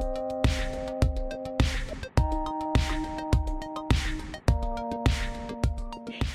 [0.00, 0.27] thank you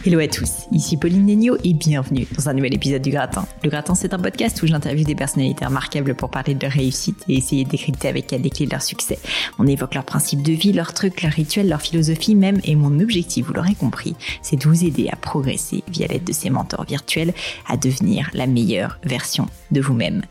[0.05, 3.45] Hello à tous, ici Pauline Negno et bienvenue dans un nouvel épisode du Gratin.
[3.63, 7.23] Le Gratin, c'est un podcast où j'interviewe des personnalités remarquables pour parler de leur réussite
[7.29, 9.17] et essayer de décrypter avec elles les clés de leur succès.
[9.59, 12.99] On évoque leurs principes de vie, leurs trucs, leurs rituels, leur philosophie même et mon
[12.99, 16.83] objectif, vous l'aurez compris, c'est de vous aider à progresser via l'aide de ces mentors
[16.83, 17.33] virtuels
[17.69, 20.23] à devenir la meilleure version de vous-même.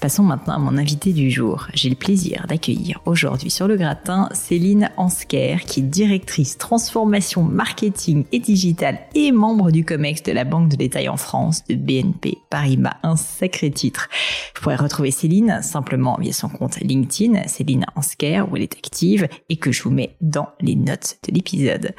[0.00, 1.66] Passons maintenant à mon invité du jour.
[1.74, 8.24] J'ai le plaisir d'accueillir aujourd'hui sur le Gratin Céline Ansker qui est directrice transformation marketing
[8.32, 12.38] et digital et membre du COMEX de la Banque de détail en France de BNP
[12.50, 12.98] Paribas.
[13.02, 14.08] Un sacré titre.
[14.54, 19.28] Vous pourrez retrouver Céline simplement via son compte LinkedIn, Céline Ansker, où elle est active
[19.48, 21.94] et que je vous mets dans les notes de l'épisode.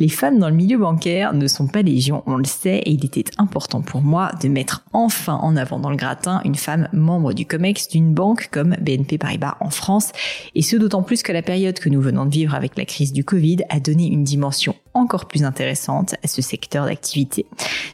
[0.00, 3.04] Les femmes dans le milieu bancaire ne sont pas légion, on le sait, et il
[3.04, 7.32] était important pour moi de mettre enfin en avant dans le gratin une femme membre
[7.32, 10.10] du COMEX d'une banque comme BNP Paribas en France,
[10.54, 13.12] et ce d'autant plus que la période que nous venons de vivre avec la crise
[13.12, 17.46] du Covid a donné une dimension encore plus intéressante à ce secteur d'activité.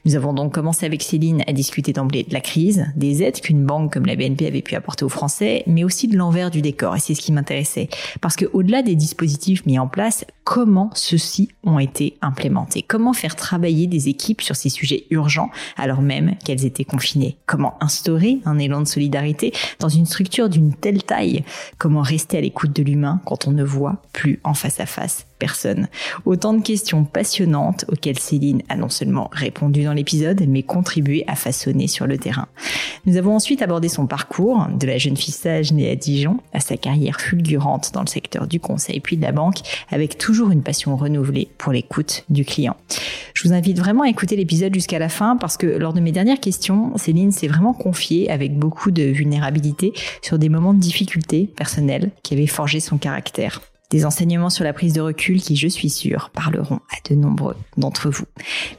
[0.05, 3.64] Nous avons donc commencé avec Céline à discuter d'emblée de la crise, des aides qu'une
[3.64, 6.97] banque comme la BNP avait pu apporter aux Français, mais aussi de l'envers du décor.
[6.97, 7.89] Et c'est ce qui m'intéressait.
[8.20, 12.83] Parce que au-delà des dispositifs mis en place, comment ceux-ci ont été implémentés?
[12.83, 17.36] Comment faire travailler des équipes sur ces sujets urgents alors même qu'elles étaient confinées?
[17.47, 21.45] Comment instaurer un élan de solidarité dans une structure d'une telle taille?
[21.78, 25.27] Comment rester à l'écoute de l'humain quand on ne voit plus en face à face
[26.24, 31.34] Autant de questions passionnantes auxquelles Céline a non seulement répondu dans l'épisode, mais contribué à
[31.34, 32.48] façonner sur le terrain.
[33.06, 36.60] Nous avons ensuite abordé son parcours, de la jeune fille sage née à Dijon à
[36.60, 39.58] sa carrière fulgurante dans le secteur du conseil puis de la banque,
[39.90, 42.77] avec toujours une passion renouvelée pour l'écoute du client.
[43.34, 46.12] Je vous invite vraiment à écouter l'épisode jusqu'à la fin parce que lors de mes
[46.12, 51.50] dernières questions, Céline s'est vraiment confiée avec beaucoup de vulnérabilité sur des moments de difficulté
[51.56, 53.60] personnelle qui avaient forgé son caractère.
[53.92, 57.56] Des enseignements sur la prise de recul qui, je suis sûre, parleront à de nombreux
[57.76, 58.24] d'entre vous.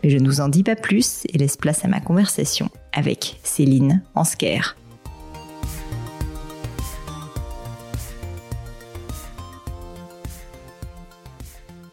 [0.01, 3.39] Mais je ne vous en dis pas plus et laisse place à ma conversation avec
[3.43, 4.75] Céline Ansker.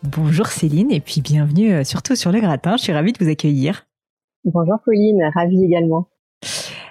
[0.03, 2.79] Bonjour Céline et puis bienvenue euh, surtout sur le gratin.
[2.79, 3.87] Je suis ravie de vous accueillir.
[4.45, 6.09] Bonjour Pauline, ravie également.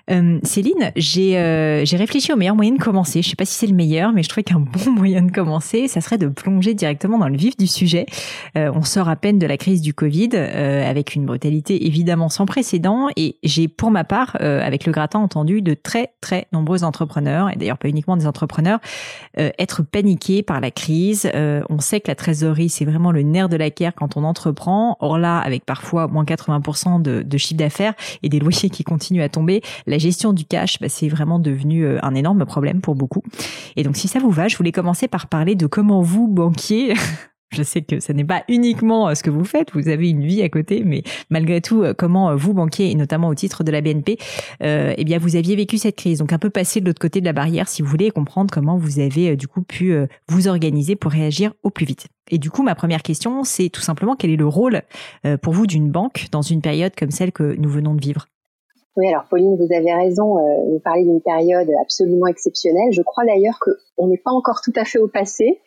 [0.09, 3.22] Euh, Céline, j'ai euh, réfléchi au meilleur moyen de commencer.
[3.22, 5.88] Je sais pas si c'est le meilleur, mais je trouvais qu'un bon moyen de commencer,
[5.88, 8.06] ça serait de plonger directement dans le vif du sujet.
[8.58, 12.30] Euh, on sort à peine de la crise du Covid, euh, avec une brutalité évidemment
[12.30, 16.48] sans précédent, et j'ai pour ma part, euh, avec le gratin, entendu de très très
[16.52, 18.80] nombreux entrepreneurs, et d'ailleurs pas uniquement des entrepreneurs,
[19.36, 21.30] être paniqués par la crise.
[21.69, 24.98] on sait que la trésorerie c'est vraiment le nerf de la guerre quand on entreprend.
[25.00, 27.94] Or là, avec parfois moins 80% de, chiffre d'affaires
[28.24, 29.62] et des loyers qui continuent à tomber,
[30.00, 33.24] gestion du cash, bah, c'est vraiment devenu euh, un énorme problème pour beaucoup.
[33.76, 36.94] Et donc, si ça vous va, je voulais commencer par parler de comment vous, banquier,
[37.52, 40.24] Je sais que ce n'est pas uniquement euh, ce que vous faites, vous avez une
[40.24, 41.02] vie à côté, mais
[41.32, 44.20] malgré tout, euh, comment vous, banquier, et notamment au titre de la BNP,
[44.62, 46.20] eh bien, vous aviez vécu cette crise.
[46.20, 48.54] Donc, un peu passer de l'autre côté de la barrière, si vous voulez, et comprendre
[48.54, 49.96] comment vous avez, du coup, pu
[50.28, 52.08] vous organiser pour réagir au plus vite.
[52.30, 54.84] Et du coup, ma première question, c'est tout simplement quel est le rôle
[55.42, 58.28] pour vous d'une banque dans une période comme celle que nous venons de vivre?
[58.96, 62.92] Oui, alors Pauline, vous avez raison, euh, vous parlez d'une période absolument exceptionnelle.
[62.92, 65.62] Je crois d'ailleurs qu'on n'est pas encore tout à fait au passé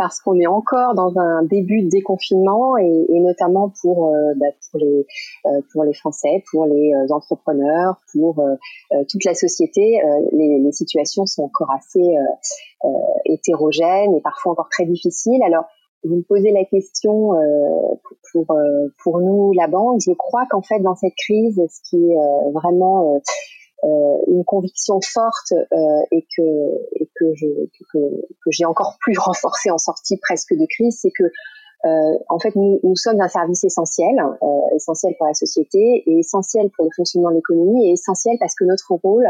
[0.00, 4.46] parce qu'on est encore dans un début de déconfinement et, et notamment pour, euh, bah,
[4.70, 5.06] pour, les,
[5.44, 10.00] euh, pour les Français, pour les euh, entrepreneurs, pour euh, toute la société,
[10.32, 12.14] les, les, situations sont encore assez
[13.26, 15.42] hétérogènes et parfois encore très difficiles.
[15.44, 15.64] Alors,
[16.04, 17.94] vous me posez la question euh,
[18.32, 20.00] pour, euh, pour nous, la banque.
[20.06, 23.20] Je crois qu'en fait, dans cette crise, ce qui est euh, vraiment
[24.26, 25.54] une conviction forte
[26.12, 26.42] et que,
[26.96, 27.46] et que, je,
[27.92, 31.24] que, que j'ai encore plus renforcé en sortie presque de crise, c'est que
[32.28, 34.14] en fait, nous, nous, sommes un service essentiel,
[34.76, 38.64] essentiel pour la société et essentiel pour le fonctionnement de l'économie et essentiel parce que
[38.64, 39.26] notre rôle,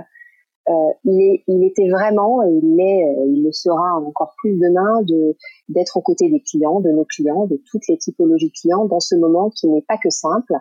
[0.71, 5.03] euh, il, est, il était vraiment, et il euh, il le sera encore plus demain,
[5.03, 5.37] de
[5.69, 9.17] d'être aux côtés des clients, de nos clients, de toutes les typologies clients dans ce
[9.17, 10.53] moment qui n'est pas que simple.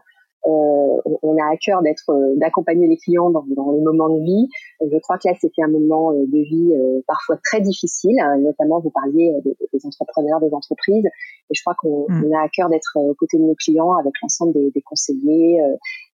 [0.47, 4.47] Euh, on a à cœur d'être, d'accompagner les clients dans, dans, les moments de vie.
[4.81, 6.73] Je crois que là, c'était un moment de vie
[7.07, 8.17] parfois très difficile.
[8.21, 12.33] Hein, notamment, vous parliez des, des, entrepreneurs, des entreprises, et je crois qu'on mmh.
[12.33, 15.62] a à cœur d'être aux côtés de nos clients avec l'ensemble des, des conseillers,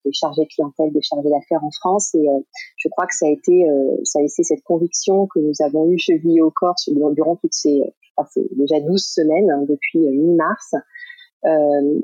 [0.06, 2.14] des chargés clientèle, des chargés d'affaires en France.
[2.16, 2.40] Et euh,
[2.78, 5.90] je crois que ça a été, euh, ça a été cette conviction que nous avons
[5.90, 7.82] eu chevillée au corps durant toutes ces,
[8.36, 10.76] je déjà 12 semaines hein, depuis euh, mi-mars.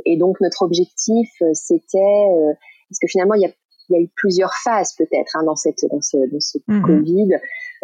[0.05, 2.25] et donc notre objectif, c'était,
[2.89, 3.51] parce que finalement, il y a
[3.89, 6.81] il y a eu plusieurs phases peut-être hein, dans cette dans ce, dans ce mhm.
[6.81, 7.29] Covid.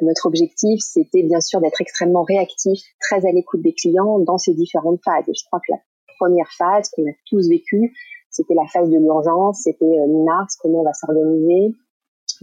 [0.02, 4.54] Notre objectif, c'était bien sûr d'être extrêmement réactif, très à l'écoute des clients dans ces
[4.54, 5.30] différentes phases.
[5.30, 5.80] Et je crois que la
[6.18, 7.94] première phase qu'on a tous vécue,
[8.34, 11.74] c'était la phase de l'urgence, c'était euh, mi-mars, comment on va s'organiser,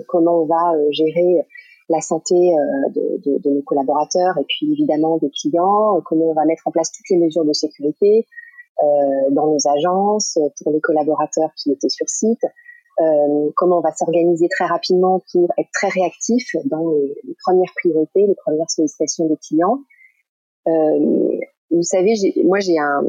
[0.08, 1.44] comment on va euh, gérer
[1.90, 6.66] la santé euh, de, nos collaborateurs et puis évidemment des clients, comment on va mettre
[6.66, 8.26] en place toutes les mesures de sécurité
[8.82, 8.86] euh,
[9.32, 12.42] dans nos agences pour les collaborateurs qui étaient sur site,
[13.00, 18.26] euh, comment on va s'organiser très rapidement pour être très réactif dans les, premières priorités,
[18.26, 19.80] les premières sollicitations des clients.
[20.68, 21.40] Euh,
[21.70, 22.14] vous savez,
[22.44, 23.02] moi j'ai un,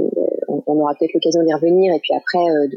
[0.66, 2.68] on, aura peut-être l'occasion d'y revenir et puis après euh,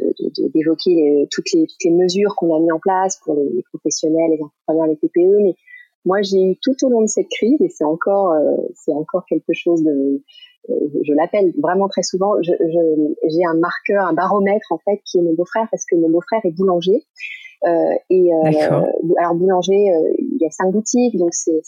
[0.55, 4.31] d'évoquer de, toutes, les, toutes les mesures qu'on a mis en place pour les, professionnels,
[4.31, 5.43] les entrepreneurs, les TPE.
[5.43, 5.55] Mais
[6.05, 9.25] moi j'ai eu tout au long de cette crise et c'est encore, euh, c'est encore
[9.27, 10.23] quelque chose de,
[10.71, 15.23] euh, je l'appelle vraiment très souvent, j'ai un marqueur, un baromètre en fait qui est
[15.23, 17.03] mon beau-frère parce que mon beau-frère est boulanger.
[17.67, 21.63] Euh, et alors boulanger, il y a cinq boutiques, donc c'est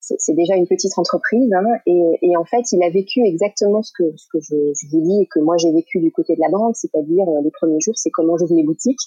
[0.00, 3.92] c'est déjà une petite entreprise hein, et, et, en fait il a vécu exactement ce
[3.92, 6.40] que ce que je, je vous dis et que moi j'ai vécu du côté de
[6.40, 9.00] la banque, c'est-à-dire euh, les premiers jours, c'est comment j'ouvre les boutiques,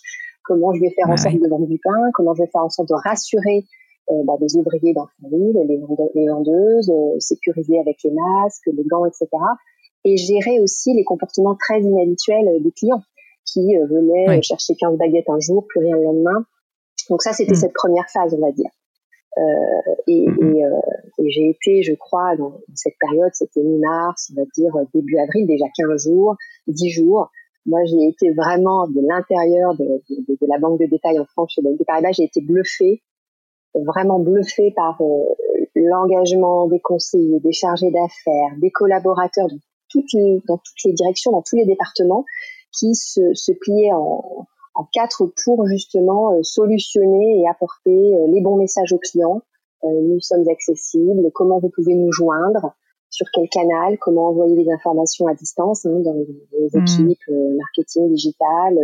[0.43, 2.69] comment je vais faire en sorte de vendre du pain, comment je vais faire en
[2.69, 3.65] sorte de rassurer
[4.11, 5.81] euh, bah, les ouvriers dans le ville, les,
[6.13, 9.27] les vendeuses, euh, sécuriser avec les masques, les gants, etc.
[10.05, 13.01] Et gérer aussi les comportements très inhabituels des clients
[13.45, 16.45] qui venaient chercher 15 baguettes un jour, plus rien le lendemain.
[17.09, 17.55] Donc ça, c'était mm.
[17.55, 18.69] cette première phase, on va dire.
[19.37, 20.55] Euh, et, mhm.
[20.55, 20.79] et, euh,
[21.19, 25.47] et j'ai été, je crois, dans, cette période, c'était mi-mars, on va dire début avril,
[25.47, 26.35] déjà 15 jours,
[26.67, 27.29] 10 jours.
[27.65, 31.53] Moi, j'ai été vraiment de l'intérieur de, de, de, la banque de détail en France
[31.55, 33.01] chez BNP Paribas, j'ai été bluffée,
[33.73, 35.23] vraiment bluffée par euh,
[35.75, 39.57] l'engagement des conseillers, des chargés d'affaires, des collaborateurs dans
[39.89, 42.25] toutes, les, dans toutes les directions, dans tous les départements,
[42.77, 48.41] qui se, se pliaient en, en quatre pour justement euh, solutionner et apporter euh, les
[48.41, 49.41] bons messages aux clients.
[49.83, 52.73] Euh, nous sommes accessibles, comment vous pouvez nous joindre,
[53.09, 56.81] sur quel canal, comment envoyer les informations à distance hein, dans les, mmh.
[56.81, 58.77] équipes marketing digital?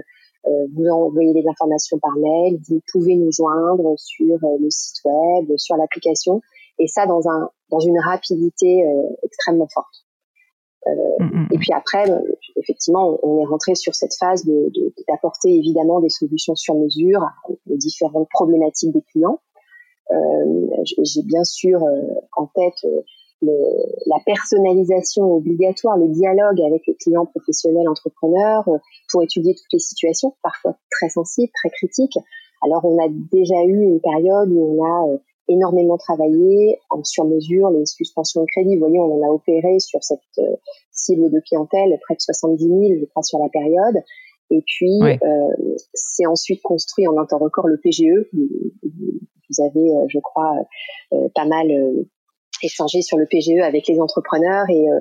[0.74, 5.76] vous envoyez les informations par mail, vous pouvez nous joindre sur le site web, sur
[5.76, 6.42] l'application,
[6.80, 8.86] et ça dans un dans une rapidité
[9.22, 10.06] extrêmement forte.
[10.88, 12.06] Euh, mm, mm, et puis après,
[12.60, 14.72] effectivement, on est rentré sur cette phase de,
[15.08, 19.40] d'apporter évidemment des solutions sur mesure aux différentes problématiques des clients.
[20.12, 20.68] Euh,
[21.04, 21.82] j'ai bien sûr
[22.36, 22.84] en tête
[23.42, 23.54] le,
[24.08, 28.66] la personnalisation obligatoire, le dialogue avec les clients professionnels, entrepreneurs,
[29.10, 32.18] pour étudier toutes les situations, parfois très sensibles, très critiques.
[32.62, 37.86] Alors on a déjà eu une période où on a énormément travaillé en sur-mesure les
[37.86, 38.76] suspensions de crédit.
[38.76, 40.56] Vous voyez, on en a opéré sur cette euh,
[40.92, 43.98] cible de clientèle près de 70 000, je crois, sur la période.
[44.52, 48.30] Et puis, euh, c'est ensuite construit en un temps record le PGE.
[48.34, 50.56] Vous avez, euh, je crois,
[51.36, 51.68] pas mal
[52.64, 55.00] échangé sur le PGE avec les entrepreneurs et euh,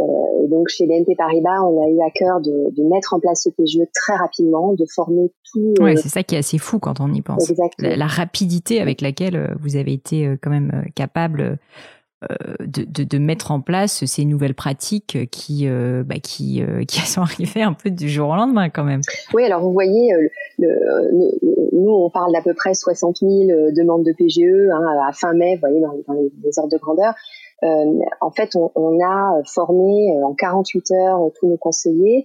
[0.00, 3.42] et donc chez BNP Paribas, on a eu à cœur de, de, mettre en place
[3.44, 5.74] ce PGE très rapidement, de former tout.
[5.80, 7.52] Ouais, c'est ça qui est assez fou quand on y pense.
[7.78, 11.58] La, la, rapidité avec laquelle euh, vous avez été euh, quand même capable
[12.60, 17.62] de, de, de, mettre en place ces nouvelles pratiques qui, bah, qui, qui sont arrivées
[17.62, 19.02] un peu du jour au lendemain quand même.
[19.34, 20.12] Oui, alors vous voyez,
[20.58, 20.68] le,
[21.72, 23.30] nous on parle d'à peu près 60 000
[23.70, 26.78] demandes de PGE hein, à fin mai, vous voyez, dans, dans les, les ordres de
[26.78, 27.14] grandeur.
[27.64, 32.24] Euh, en fait, on, on, a formé euh, en 48 heures euh, tous nos conseillers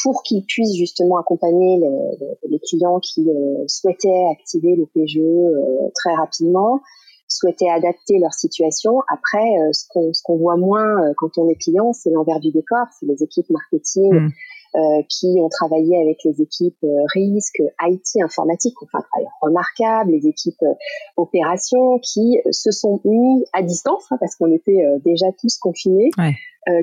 [0.00, 3.26] pour qu'ils puissent justement accompagner les, les clients qui
[3.66, 6.78] souhaitaient activer le PGE très rapidement,
[7.26, 9.00] souhaitaient adapter leur situation.
[9.08, 13.24] Après, ce qu'on voit moins quand on est client, c'est l'envers du décor, c'est les
[13.24, 14.14] équipes marketing.
[14.14, 14.30] Mmh.
[14.76, 20.26] Euh, qui ont travaillé avec les équipes euh, risque, IT, informatique, enfin travail remarquable, les
[20.26, 20.74] équipes euh,
[21.16, 26.10] opérations qui se sont mis à distance hein, parce qu'on était déjà tous confinés,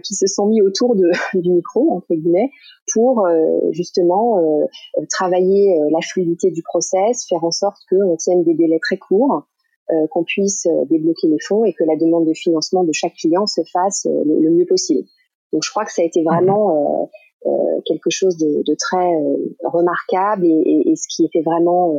[0.05, 2.51] qui se sont mis autour de, du micro entre guillemets
[2.93, 3.27] pour
[3.71, 4.39] justement
[5.09, 9.43] travailler la fluidité du process, faire en sorte qu'on tienne des délais très courts.
[10.11, 13.61] qu'on puisse débloquer les fonds et que la demande de financement de chaque client se
[13.73, 15.05] fasse le, mieux possible.
[15.51, 17.05] Donc je crois que ça a été vraiment euh,
[17.85, 21.95] quelque chose de, très euh, remarquable et, et, et, ce qui était vraiment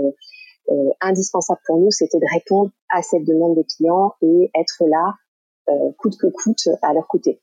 [0.70, 5.14] euh, indispensable pour nous, c'était de répondre à cette demande des clients et être là
[5.98, 7.40] coûte que coûte à leur côté.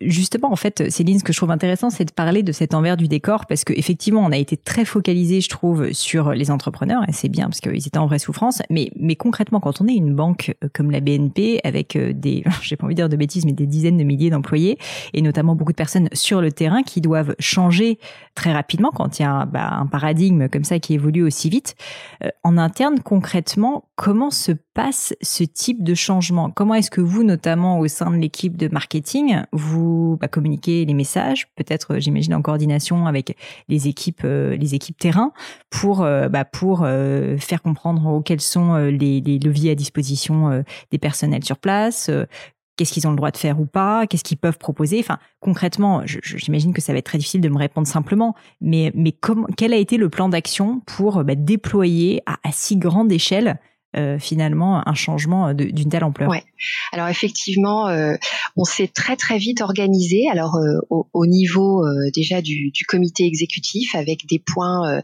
[0.00, 2.96] Justement, en fait, Céline, ce que je trouve intéressant, c'est de parler de cet envers
[2.96, 7.12] du décor parce qu'effectivement, on a été très focalisé, je trouve, sur les entrepreneurs et
[7.12, 8.62] c'est bien parce qu'ils étaient en vraie souffrance.
[8.70, 12.44] Mais, mais concrètement, quand on est une banque euh, comme la BNP avec euh, des,
[12.62, 14.78] j'ai pas envie de dire de bêtises, mais des dizaines de milliers d'employés
[15.12, 17.98] et notamment beaucoup de personnes sur le terrain qui doivent changer
[18.34, 21.76] très rapidement quand il y a bah, un paradigme comme ça qui évolue aussi vite.
[22.22, 26.50] Euh, en interne, concrètement, comment se passe ce type de changement?
[26.50, 29.73] Comment est-ce que vous, notamment au sein de l'équipe de marketing, vous
[30.20, 33.36] bah, communiquez les messages, peut-être, j'imagine, en coordination avec
[33.68, 35.32] les équipes, euh, les équipes terrain,
[35.70, 36.86] pour euh, bah, pour
[37.38, 42.10] faire comprendre quels sont les, les, leviers à disposition des personnels sur place,
[42.76, 44.98] qu'est-ce qu'ils ont le droit de faire ou pas, qu'est-ce qu'ils peuvent proposer.
[45.00, 49.12] Enfin, concrètement, j'imagine que ça va être très difficile de me répondre simplement, mais, mais
[49.12, 53.58] comment, quel a été le plan d'action pour bah, déployer à, si grande échelle
[53.96, 56.42] euh, finalement un changement d'une telle ampleur Ouais.
[56.92, 58.14] Alors effectivement, euh,
[58.56, 60.28] on s'est très très vite organisé.
[60.30, 65.00] Alors euh, au, au, niveau déjà du, du, comité exécutif avec des points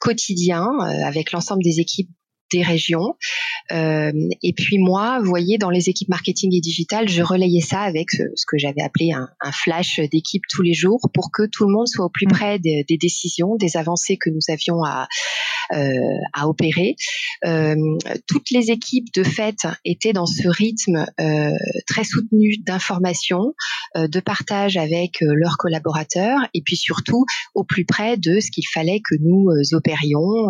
[0.00, 2.10] quotidiens avec l'ensemble des équipes
[2.54, 3.16] des régions.
[3.72, 7.80] Euh, et puis moi, vous voyez, dans les équipes marketing et digital, je relayais ça
[7.80, 11.72] avec ce, que j'avais appelé un, flash d'équipe tous les jours pour que tout le
[11.72, 12.32] monde soit au plus mmh.
[12.32, 15.06] près des, décisions, des avancées que nous avions à,
[15.74, 15.94] euh,
[16.32, 16.96] à opérer.
[17.44, 17.76] Euh,
[18.26, 21.06] toutes les équipes de fait étaient dans ce rythme
[21.86, 23.54] très soutenu d'information,
[23.96, 29.00] de partage avec leurs collaborateurs et puis surtout au plus près de ce qu'il fallait
[29.00, 30.48] que nous opérions,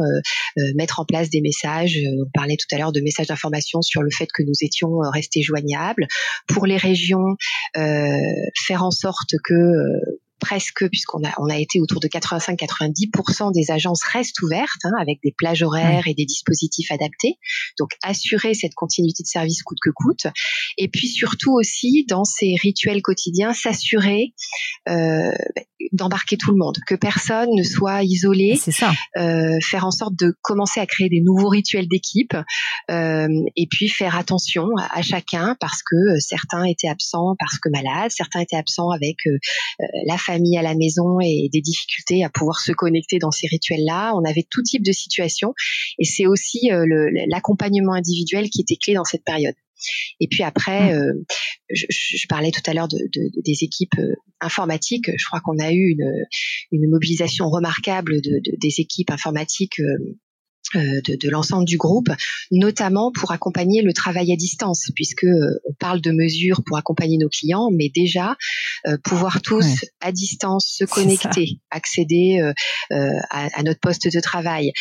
[0.74, 4.10] mettre en place des messages on parlait tout à l'heure de messages d'information sur le
[4.10, 6.06] fait que nous étions euh, restés joignables.
[6.48, 7.36] Pour les régions,
[7.76, 8.16] euh,
[8.66, 13.70] faire en sorte que euh, presque, puisqu'on a, on a été autour de 85-90% des
[13.70, 17.38] agences restent ouvertes, hein, avec des plages horaires et des dispositifs adaptés.
[17.78, 20.26] Donc, assurer cette continuité de service coûte que coûte.
[20.76, 24.34] Et puis, surtout aussi, dans ces rituels quotidiens, s'assurer
[24.88, 25.32] euh,
[25.92, 28.56] d'embarquer tout le monde, que personne ne soit isolé.
[28.60, 28.92] C'est ça.
[29.16, 32.36] Euh, faire en sorte de commencer à créer des nouveaux rituels d'équipe
[32.90, 37.68] euh, et puis faire attention à, à, chacun parce que certains étaient absents parce que
[37.70, 39.16] malades, certains étaient absents avec
[40.06, 44.14] la famille à la maison et des difficultés à pouvoir se connecter dans ces rituels-là.
[44.14, 45.54] On avait tout type de situations
[45.98, 46.86] et c'est aussi euh,
[47.28, 49.54] l'accompagnement individuel qui était clé dans cette période.
[50.20, 50.98] Et puis après, mmh.
[50.98, 51.24] euh,
[51.70, 52.98] je, parlais tout à l'heure de,
[53.44, 55.10] des équipes euh, informatiques.
[55.16, 55.96] Je crois qu'on a eu
[56.70, 60.16] une, mobilisation remarquable de, des équipes informatiques euh,
[60.76, 62.08] de, de l'ensemble du groupe,
[62.50, 67.18] notamment pour accompagner le travail à distance, puisque euh, on parle de mesures pour accompagner
[67.18, 68.36] nos clients, mais déjà
[68.86, 72.40] euh, pouvoir tous à distance se connecter, accéder
[72.90, 74.72] à, à, notre poste de travail,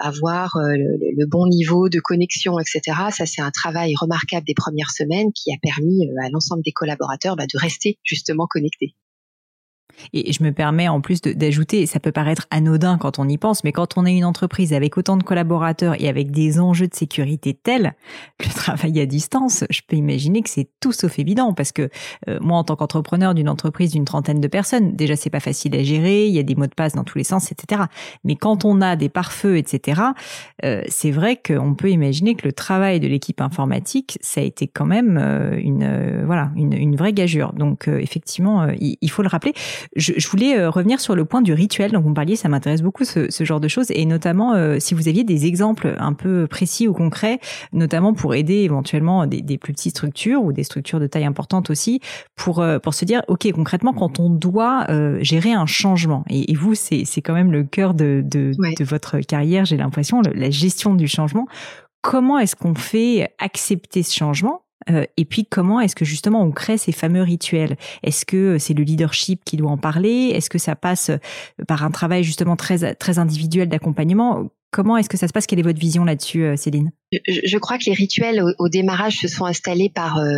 [0.00, 2.96] avoir le, le, bon niveau de connexion, etc.
[3.10, 7.36] Ça, c'est un travail remarquable des premières semaines qui a permis à l'ensemble des collaborateurs
[7.36, 8.94] bah, de rester justement connectés.
[10.12, 13.64] Et je me permets en plus d'ajouter, ça peut paraître anodin quand on y pense,
[13.64, 16.94] mais quand on est une entreprise avec autant de collaborateurs et avec des enjeux de
[16.94, 17.94] sécurité tels,
[18.40, 21.88] le travail à distance, je peux imaginer que c'est tout sauf évident parce que
[22.28, 25.74] euh, moi, en tant qu'entrepreneur d'une entreprise d'une trentaine de personnes, déjà c'est pas facile
[25.76, 27.82] à gérer, il y a des mots de passe dans tous les sens, etc.
[28.24, 30.00] Mais quand on a des pare-feux, etc.,
[30.64, 34.66] euh, c'est vrai qu'on peut imaginer que le travail de l'équipe informatique, ça a été
[34.68, 37.52] quand même euh, une voilà une, une, vraie gageure.
[37.52, 39.54] Donc effectivement, il, il faut le rappeler
[39.96, 42.36] je, je, voulais euh, revenir sur le point du rituel dont vous parliez.
[42.36, 45.46] Ça m'intéresse beaucoup ce, ce, genre de choses et notamment euh, si vous aviez des
[45.46, 47.40] exemples un peu précis ou concrets,
[47.72, 51.70] notamment pour aider éventuellement des, des, plus petites structures ou des structures de taille importante
[51.70, 52.00] aussi,
[52.36, 54.86] pour euh, pour se dire ok concrètement quand on doit
[55.20, 58.84] gérer un changement et, et vous c'est c'est quand même le cœur de de, de
[58.84, 61.46] votre carrière j'ai l'impression la gestion du changement.
[62.02, 66.50] Comment est-ce qu'on fait accepter ce changement euh, et puis comment est-ce que justement on
[66.50, 67.76] crée ces fameux rituels?
[68.02, 70.32] Est-ce que c'est le leadership qui doit en parler?
[70.34, 71.10] Est-ce que ça passe
[71.66, 74.50] par un travail justement très très individuel d'accompagnement?
[74.74, 75.46] Comment est-ce que ça se passe?
[75.46, 76.90] Quelle est votre vision là-dessus, euh, Céline?
[77.28, 80.32] Je, crois que les rituels au, démarrage se sont installés par euh,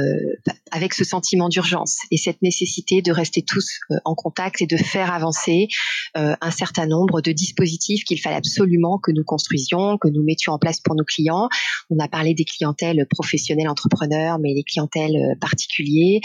[0.71, 4.77] avec ce sentiment d'urgence et cette nécessité de rester tous euh, en contact et de
[4.77, 5.69] faire avancer
[6.15, 10.59] un certain nombre de dispositifs qu'il fallait absolument que nous construisions, que nous mettions en
[10.59, 11.49] place pour nos clients.
[11.91, 16.21] On a parlé des clientèles professionnelles entrepreneurs, mais les clientèles particuliers,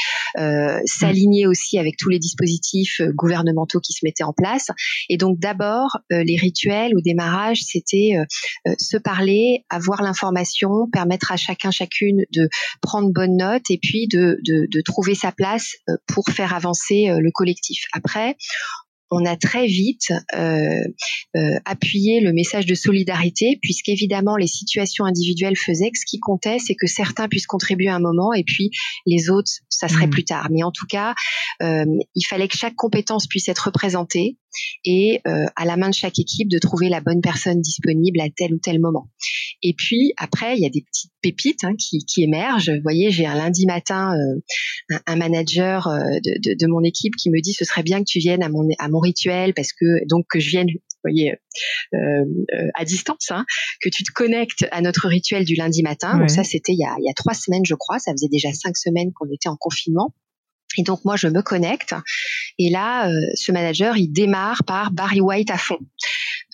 [0.86, 4.68] s'aligner aussi avec tous les dispositifs gouvernementaux qui se mettaient en place.
[5.10, 8.25] Et donc d'abord, les rituels au démarrage, c'était euh,
[8.67, 12.50] euh, se parler, avoir l'information, permettre à chacun, chacune de
[12.81, 17.08] prendre bonne note et puis de, de, de trouver sa place euh, pour faire avancer
[17.10, 17.86] le collectif.
[17.93, 18.36] Après,
[19.12, 20.84] on a très vite euh,
[21.36, 26.58] euh, appuyé le message de solidarité, puisqu'évidemment les situations individuelles faisaient que ce qui comptait,
[26.60, 28.72] c'est que certains puissent contribuer à un moment et puis
[29.05, 30.12] les autres, ça serait mmh.
[30.12, 30.48] plus tard.
[30.50, 31.13] Mais en tout cas,
[31.62, 34.38] euh, il fallait que chaque compétence puisse être représentée
[34.86, 38.29] et euh, à la main de chaque équipe de trouver la bonne personne disponible à
[38.36, 39.10] tel ou tel moment.
[39.63, 42.70] Et puis après, il y a des petites pépites hein, qui, qui, émergent.
[42.70, 47.15] Vous voyez, j'ai un lundi matin euh, un, manager euh, de, de, de, mon équipe
[47.15, 49.72] qui me dit ce serait bien que tu viennes à mon, à mon rituel parce
[49.74, 50.67] que donc que je vienne
[51.03, 51.34] voyez,
[51.93, 53.46] euh, euh, à distance, hein,
[53.81, 56.17] que tu te connectes à notre rituel du lundi matin.
[56.17, 58.00] Donc ça, c'était il y a trois semaines, je crois.
[58.00, 60.13] Ça faisait déjà cinq semaines qu'on était en confinement.
[60.77, 61.93] Et donc moi je me connecte
[62.65, 65.80] et là euh, ce manager il démarre par Barry White à fond.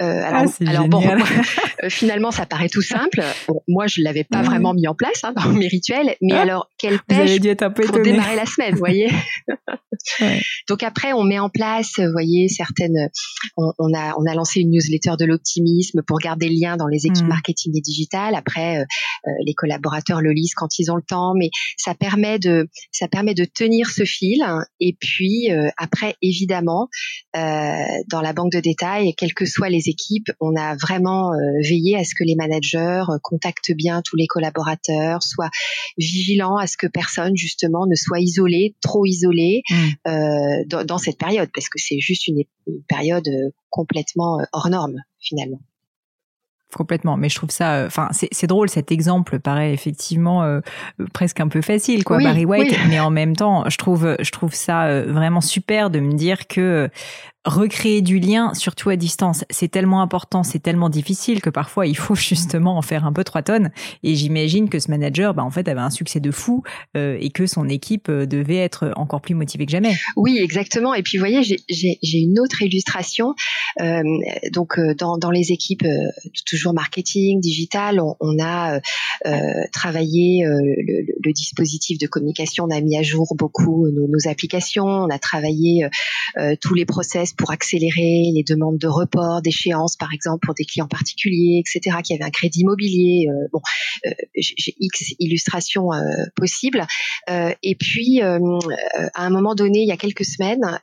[0.02, 1.02] Euh, alors, ah, alors bon,
[1.84, 3.24] euh, finalement, ça paraît tout simple.
[3.68, 6.70] moi, je l'avais pas vraiment mis en place hein, dans mes rituels, mais ah, alors
[6.78, 9.10] quelle pêche pour démarrer la semaine, vous voyez.
[10.70, 13.10] Donc après, on met en place, vous voyez, certaines.
[13.58, 16.88] On, on, a on a lancé une newsletter de l'optimisme pour garder le lien dans
[16.88, 17.30] les équipes mmh.
[17.30, 18.36] marketing et digital.
[18.36, 22.70] Après, euh, les collaborateurs le lisent quand ils ont le temps, mais ça permet de
[22.92, 24.46] ça permet de tenir ce fil.
[24.80, 26.90] Et puis après, évidemment,
[27.34, 31.98] dans la banque de détails, quelles que soient les équipes, on a vraiment euh, veillé
[31.98, 35.50] à ce que les managers euh, contactent bien tous les collaborateurs, soient
[35.98, 39.76] vigilants à ce que personne justement ne soit isolé, trop isolé mmh.
[40.08, 42.44] euh, dans, cette période, parce que c'est juste une,
[42.90, 43.30] période
[43.70, 45.62] complètement hors norme finalement.
[46.76, 50.60] Complètement, mais je trouve ça, enfin, c'est drôle cet exemple paraît effectivement
[51.14, 54.54] presque un peu facile, quoi, Barry White, mais en même temps, je trouve, je trouve
[54.54, 56.90] ça vraiment super de me dire que
[57.48, 61.98] recréer du lien, surtout à distance, c'est tellement important, c'est tellement difficile que parfois il
[61.98, 63.72] faut justement en faire un peu trois tonnes.
[64.04, 66.64] Et j'imagine que ce manager, bah, en fait, avait un succès de fou
[66.96, 69.96] euh, et que son équipe euh, devait être encore plus motivée que jamais.
[70.16, 70.94] Oui, exactement.
[70.94, 73.34] Et puis, vous voyez, j'ai une autre illustration.
[73.82, 74.04] Euh,
[74.52, 75.86] donc, dans, dans, les équipes,
[76.46, 78.80] toujours marketing, digital, on, on a
[79.72, 84.86] travaillé le, le, dispositif de communication, on a mis à jour beaucoup nos, nos applications,
[84.86, 85.88] on a travaillé
[86.62, 90.88] tous les process pour accélérer les demandes de report d'échéance, par exemple pour des clients
[90.88, 93.28] particuliers, etc., qui avaient un crédit immobilier.
[93.30, 93.62] Euh, bon,
[94.06, 96.02] euh, j'ai X illustrations euh,
[96.36, 96.86] possibles.
[97.30, 98.40] et puis, à
[99.16, 100.80] un moment donné, il y a quelques semaines,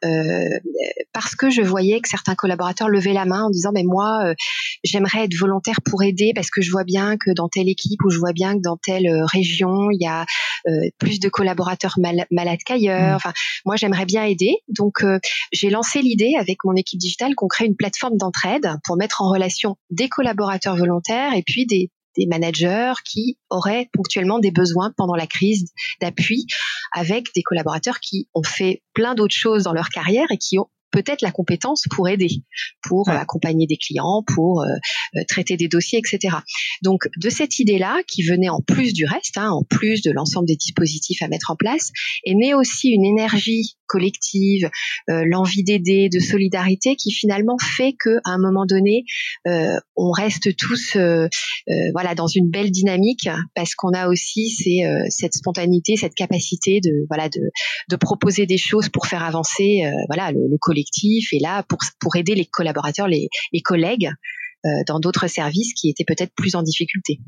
[1.13, 4.35] parce que je voyais que certains collaborateurs levaient la main en disant, mais moi,
[4.83, 8.11] j'aimerais être volontaire pour aider parce que je vois bien que dans telle équipe ou
[8.11, 10.27] je vois bien que dans telle région, il y a
[10.99, 11.97] plus de collaborateurs
[12.31, 13.13] malades qu'ailleurs.
[13.13, 13.17] Mmh.
[13.17, 13.33] Enfin,
[13.65, 14.57] moi, j'aimerais bien aider.
[14.69, 15.05] Donc,
[15.53, 19.31] j'ai lancé l'idée avec mon équipe digitale qu'on crée une plateforme d'entraide pour mettre en
[19.31, 21.91] relation des collaborateurs volontaires et puis des,
[22.29, 26.47] managers qui auraient ponctuellement des besoins pendant la crise d'appui
[26.93, 30.69] avec des collaborateurs qui ont fait plein d'autres choses dans leur carrière et qui ont
[30.95, 32.45] peut-être la compétence pour aider,
[32.81, 34.67] pour euh, accompagner des clients, pour euh,
[35.17, 36.37] euh, traiter des dossiers, etc.
[36.83, 40.47] Donc de cette idée-là, qui venait en plus du reste, hein, en plus de l'ensemble
[40.47, 41.91] des dispositifs à mettre en place,
[42.25, 44.71] est née aussi une énergie collective,
[45.07, 49.05] l'envie d'aider, de solidarité, qui finalement fait que à un moment donné,
[49.45, 50.97] on reste tous,
[51.93, 57.07] voilà, dans une belle dynamique parce qu'on a aussi ces, cette spontanéité, cette capacité de,
[57.09, 57.41] voilà, de,
[57.91, 60.84] de proposer des choses pour faire avancer, voilà, le, le collectif
[61.33, 64.11] et là pour, aider les collaborateurs, les, les collègues
[64.65, 67.21] euh, dans d'autres services qui étaient peut-être plus en difficulté.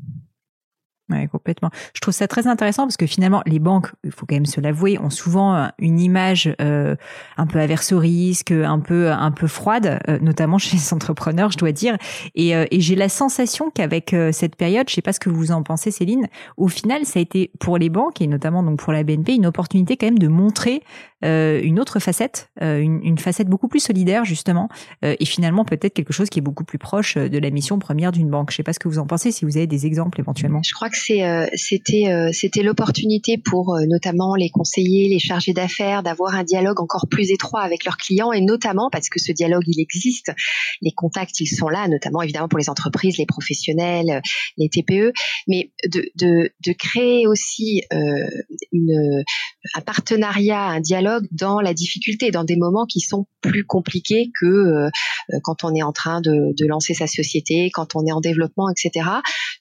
[1.09, 1.69] Ouais, complètement.
[1.93, 4.59] Je trouve ça très intéressant parce que finalement, les banques, il faut quand même se
[4.59, 6.97] l'avouer, ont souvent euh, une image euh,
[7.37, 11.49] un peu averse au risque, un peu un peu froide, euh, notamment chez les entrepreneurs,
[11.51, 11.97] je dois dire.
[12.35, 15.63] Et, et j'ai la sensation qu'avec cette période, je sais pas ce que vous en
[15.63, 19.03] pensez, Céline, au final, ça a été pour les banques et notamment donc pour la
[19.03, 20.83] BNP une opportunité quand même de montrer
[21.23, 24.69] une autre facette, une, une, facette beaucoup plus solidaire justement,
[25.01, 28.29] et finalement peut-être quelque chose qui est beaucoup plus proche de la mission première d'une
[28.29, 28.51] banque.
[28.51, 30.61] Je sais pas ce que vous en pensez, si vous avez des exemples éventuellement.
[30.63, 35.53] Je crois que euh, c'était euh, c'était l'opportunité pour euh, notamment les conseillers, les chargés
[35.53, 39.31] d'affaires d'avoir un dialogue encore plus étroit avec leurs clients et notamment parce que ce
[39.31, 40.31] dialogue il existe,
[40.81, 44.21] les contacts ils sont là, notamment évidemment pour les entreprises, les professionnels,
[44.57, 45.13] les TPE,
[45.47, 47.81] mais de créer aussi
[48.71, 49.23] une
[49.75, 54.89] un partenariat, un dialogue dans la difficulté, dans des moments qui sont plus compliqués que
[55.43, 58.69] quand on est en train de, de lancer sa société, quand on est en développement,
[58.69, 59.05] etc.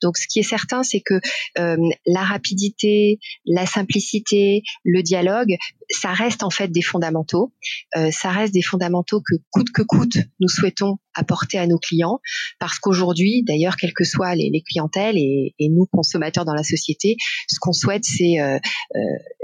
[0.02, 1.20] Donc ce qui est certain, c'est que
[1.58, 5.56] euh, la rapidité, la simplicité, le dialogue,
[5.88, 7.52] ça reste en fait des fondamentaux.
[7.96, 12.20] Euh, ça reste des fondamentaux que coûte que coûte, nous souhaitons apporter à nos clients,
[12.58, 17.16] parce qu'aujourd'hui, d'ailleurs, quelles que soient les, clientèles et, nous consommateurs dans la société,
[17.48, 18.58] ce qu'on souhaite, c'est euh,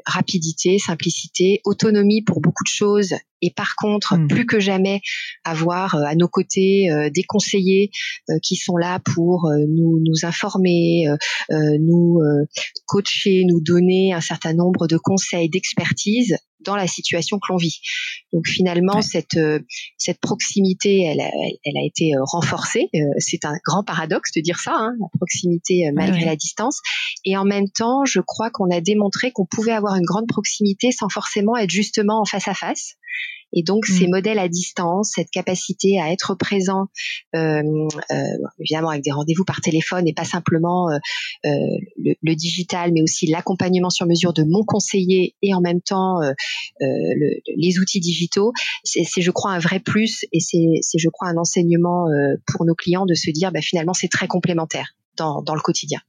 [0.06, 4.28] rapidité, simplicité, autonomie pour beaucoup de choses et par contre, hmm.
[4.28, 5.00] plus que jamais,
[5.44, 7.90] avoir euh, à nos côtés euh, des conseillers
[8.30, 11.04] euh, qui sont là pour nous, nous informer,
[11.50, 12.20] nous
[12.86, 17.80] coacher, nous donner un certain nombre de conseils, d'expertise dans la situation que l'on vit.
[18.32, 19.38] Donc finalement, cette
[19.98, 22.88] cette proximité, elle, elle, a été renforcée.
[23.18, 26.78] c'est un grand paradoxe de dire ça, hein, la proximité malgré la distance.
[27.24, 30.92] Et en même temps, je crois qu'on a démontré qu'on pouvait avoir une grande proximité
[30.92, 32.96] sans forcément être justement en face à face.
[33.52, 34.10] Et donc ces mm.
[34.10, 36.86] modèles à distance, cette capacité à être présent,
[37.34, 37.62] euh,
[38.10, 38.14] euh,
[38.58, 40.98] évidemment avec des rendez-vous par téléphone et pas simplement euh,
[41.44, 46.22] le, le, digital, mais aussi l'accompagnement sur mesure de mon conseiller et en même temps
[46.22, 46.32] euh,
[46.80, 48.52] le, les outils digitaux,
[48.84, 52.06] c'est je crois un vrai plus et c'est je crois un enseignement
[52.46, 56.00] pour nos clients de se dire bah, finalement c'est très complémentaire dans, dans le quotidien.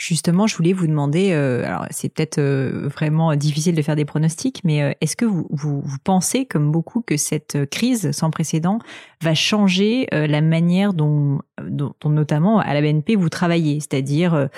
[0.00, 4.06] Justement, je voulais vous demander, euh, alors c'est peut-être euh, vraiment difficile de faire des
[4.06, 8.78] pronostics, mais euh, est-ce que vous, vous, pensez, comme beaucoup, que cette crise sans précédent
[9.22, 14.48] va changer la manière dont, dont, notamment à la BNP vous travaillez, c'est-à-dire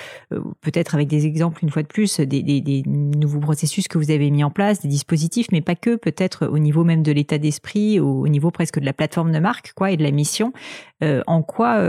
[0.61, 4.13] peut-être avec des exemples une fois de plus, des, des, des, nouveaux processus que vous
[4.13, 7.39] avez mis en place, des dispositifs, mais pas que, peut-être au niveau même de l'état
[7.39, 10.53] d'esprit, au, au niveau presque de la plateforme de marque, quoi, et de la mission.
[11.27, 11.83] en quoi,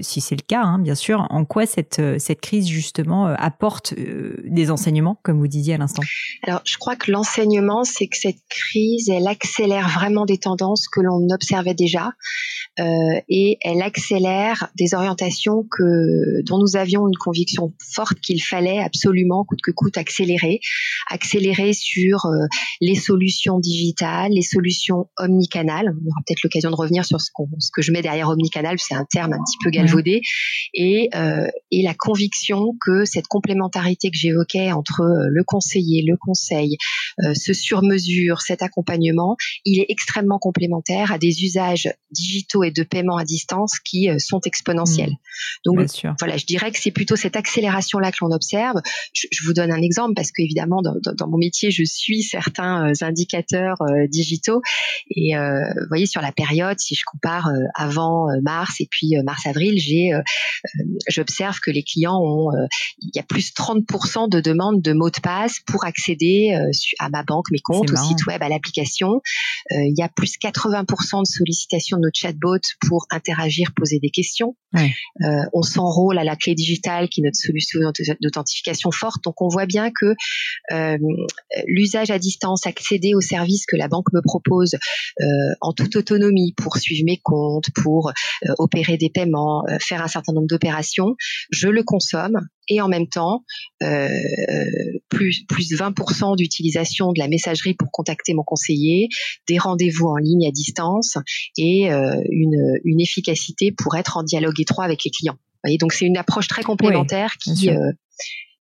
[0.00, 3.94] si c'est le cas, hein, bien sûr, en quoi cette cette crise justement euh, apporte
[3.94, 6.02] euh, des enseignements, comme vous disiez à l'instant
[6.42, 11.00] Alors, je crois que l'enseignement, c'est que cette crise, elle accélère vraiment des tendances que
[11.00, 12.12] l'on observait déjà.
[12.80, 18.78] Euh, et elle accélère des orientations que dont nous avions une conviction forte qu'il fallait
[18.78, 20.60] absolument coûte que coûte accélérer,
[21.10, 22.46] accélérer sur euh,
[22.80, 25.94] les solutions digitales, les solutions omnicanales.
[26.02, 28.94] On aura peut-être l'occasion de revenir sur ce, ce, que je mets derrière omnicanal, c'est
[28.94, 30.22] un terme un petit peu galvaudé,
[30.72, 36.76] et, euh, et la conviction que cette complémentarité que j'évoquais entre le conseiller, le conseil,
[37.34, 43.16] ce sur-mesure, cet accompagnement, il est extrêmement complémentaire à des usages digitaux et de paiement
[43.16, 45.10] à distance qui euh, sont exponentiels.
[45.10, 45.16] Mmh.
[45.64, 48.76] Donc voilà, je dirais que c'est plutôt cette accélération là que l'on observe.
[49.12, 52.92] Je, vous donne un exemple parce qu'évidemment dans, dans, mon métier je suis certains euh,
[53.00, 54.60] indicateurs euh, digitaux
[55.10, 59.78] et vous voyez sur la période si je compare avant mars et puis mars avril
[59.78, 60.10] j'ai
[61.08, 62.50] j'observe que les clients ont
[62.98, 66.56] il y a plus 30% de demandes de mots de passe pour accéder
[66.98, 69.20] à ma banque mes comptes au site web à l'application
[69.70, 72.18] il y a plus 80% de sollicitations de notre
[72.86, 74.56] pour interagir, poser des questions.
[74.76, 77.80] Euh, on s'enrôle à la clé digitale qui est notre solution
[78.20, 79.24] d'authentification forte.
[79.24, 80.14] Donc on voit bien que
[80.72, 80.98] euh,
[81.66, 84.74] l'usage à distance, accéder aux services que la banque me propose
[85.20, 85.26] euh,
[85.60, 88.12] en toute autonomie pour suivre mes comptes, pour
[88.58, 91.14] opérer des paiements, faire un certain nombre d'opérations,
[91.50, 93.44] je le consomme et en même temps
[93.82, 94.08] euh,
[95.10, 99.08] plus plus 20% d'utilisation de la messagerie pour contacter mon conseiller,
[99.46, 101.18] des rendez-vous en ligne à distance
[101.58, 105.34] et euh, une, une efficacité pour être en dialogue étroit avec les clients.
[105.34, 107.68] Vous voyez, donc c'est une approche très complémentaire qui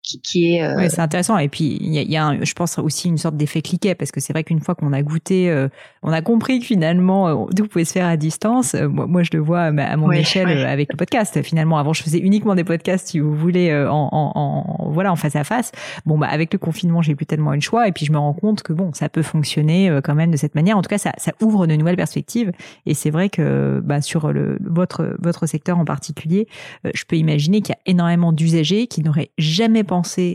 [0.03, 0.63] qui, est.
[0.63, 0.87] Euh...
[0.89, 1.37] c'est intéressant.
[1.37, 3.95] Et puis il y a, y a un, je pense aussi une sorte d'effet cliquet
[3.95, 5.69] parce que c'est vrai qu'une fois qu'on a goûté, euh,
[6.03, 8.75] on a compris que finalement euh, tout pouvait se faire à distance.
[8.75, 11.41] Euh, moi, moi, je le vois à mon échelle avec le podcast.
[11.41, 15.15] Finalement, avant, je faisais uniquement des podcasts, si vous voulez, en, en, en, voilà, en
[15.15, 15.71] face à face.
[16.05, 17.87] Bon, bah avec le confinement, j'ai plus tellement eu le choix.
[17.87, 20.55] Et puis je me rends compte que bon, ça peut fonctionner quand même de cette
[20.55, 20.77] manière.
[20.77, 22.51] En tout cas, ça, ça ouvre de nouvelles perspectives.
[22.85, 26.47] Et c'est vrai que bah, sur le, votre votre secteur en particulier,
[26.93, 29.92] je peux imaginer qu'il y a énormément d'usagers qui n'auraient jamais pensé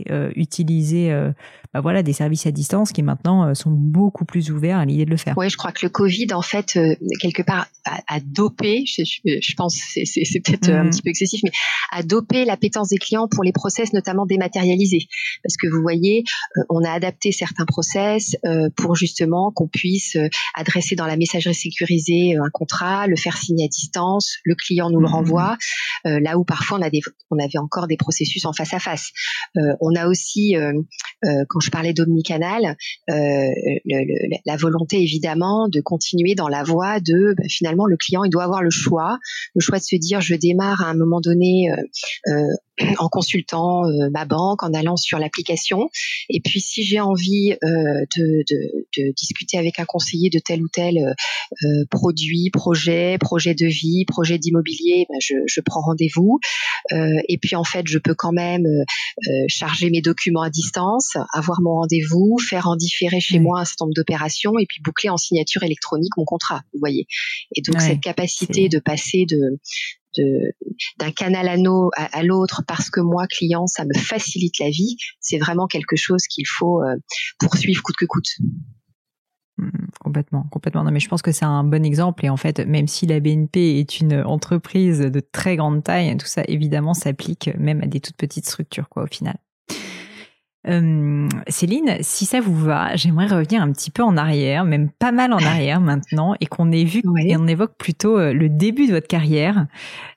[0.09, 1.31] euh, utiliser euh,
[1.73, 5.05] bah voilà, des services à distance qui maintenant euh, sont beaucoup plus ouverts à l'idée
[5.05, 5.33] de le faire.
[5.37, 6.79] Oui, je crois que le Covid, en fait,
[7.19, 10.89] quelque part, a, dopé, je, je, pense c'est, c'est, peut-être un mmh.
[10.89, 11.51] petit peu excessif, mais
[11.91, 15.07] a dopé l'appétence des clients pour les process, notamment dématérialisés.
[15.43, 16.23] Parce que vous voyez,
[16.69, 18.35] on a adapté certains process
[18.75, 20.17] pour justement qu'on puisse
[20.53, 24.99] adresser dans la messagerie sécurisée un contrat, le faire signer à distance, le client nous
[24.99, 25.11] le mmh.
[25.11, 25.57] renvoie,
[26.05, 29.11] là où parfois on, a des, on avait encore des processus en face à face.
[29.57, 30.73] Euh, on a aussi, euh,
[31.25, 32.75] euh, quand je parlais d'omnicanal,
[33.07, 38.43] la volonté évidemment de continuer dans la voie de bah, finalement le client il doit
[38.43, 39.17] avoir le choix,
[39.55, 41.69] le choix de se dire je démarre à un moment donné
[42.97, 45.89] en consultant ma banque, en allant sur l'application.
[46.29, 51.15] Et puis si j'ai envie de, discuter avec un conseiller de tel ou tel
[51.89, 56.39] produit, projet, projet de vie, projet d'immobilier, bah, je, je, prends rendez-vous.
[56.91, 58.65] et puis en fait, je peux quand même
[59.27, 63.65] euh, charger mes documents à distance, avoir mon rendez-vous, faire en différé chez moi un
[63.65, 67.05] certain nombre d'opérations et puis boucler en signature électronique mon contrat, vous voyez.
[67.55, 69.59] Et donc cette capacité de passer de
[70.17, 75.37] d'un canal à, à, l'autre parce que moi client ça me facilite la vie c'est
[75.37, 76.95] vraiment quelque chose qu'il faut euh,
[77.39, 78.29] poursuivre coûte que coûte
[79.57, 79.69] mmh,
[79.99, 80.83] Complètement, complètement.
[80.83, 82.25] Non, mais je pense que c'est un bon exemple.
[82.25, 86.25] Et en fait, même si la BNP est une entreprise de très grande taille, tout
[86.25, 89.37] ça évidemment s'applique même à des toutes petites structures, quoi, au final.
[90.69, 95.11] Euh, Céline, si ça vous va, j'aimerais revenir un petit peu en arrière, même pas
[95.11, 98.87] mal en arrière maintenant, et qu'on ait vu et on évoque plutôt euh, le début
[98.87, 99.65] de votre carrière,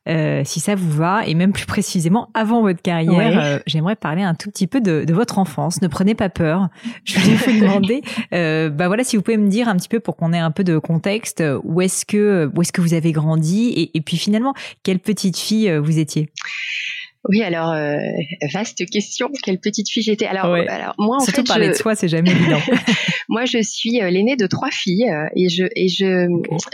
[0.09, 3.41] euh, si ça vous va, et même plus précisément avant votre carrière.
[3.43, 5.81] Euh, j'aimerais parler un tout petit peu de, de, votre enfance.
[5.81, 6.69] Ne prenez pas peur.
[7.05, 8.03] Je voulais vous demander,
[8.71, 10.65] bah voilà, si vous pouvez me dire un petit peu pour qu'on ait un peu
[10.65, 14.55] de contexte, où est-ce que où est-ce que vous avez grandi, et, et puis finalement,
[14.83, 16.31] quelle petite fille vous étiez?
[17.29, 17.97] Oui, alors euh,
[18.53, 19.31] vaste question.
[19.45, 20.27] Quelle petite fille j'étais.
[20.27, 22.59] Alors, alors moi en Surtout parler de soi, c'est jamais évident.
[23.29, 26.27] moi, je suis euh, l'aînée de trois filles euh, et je et je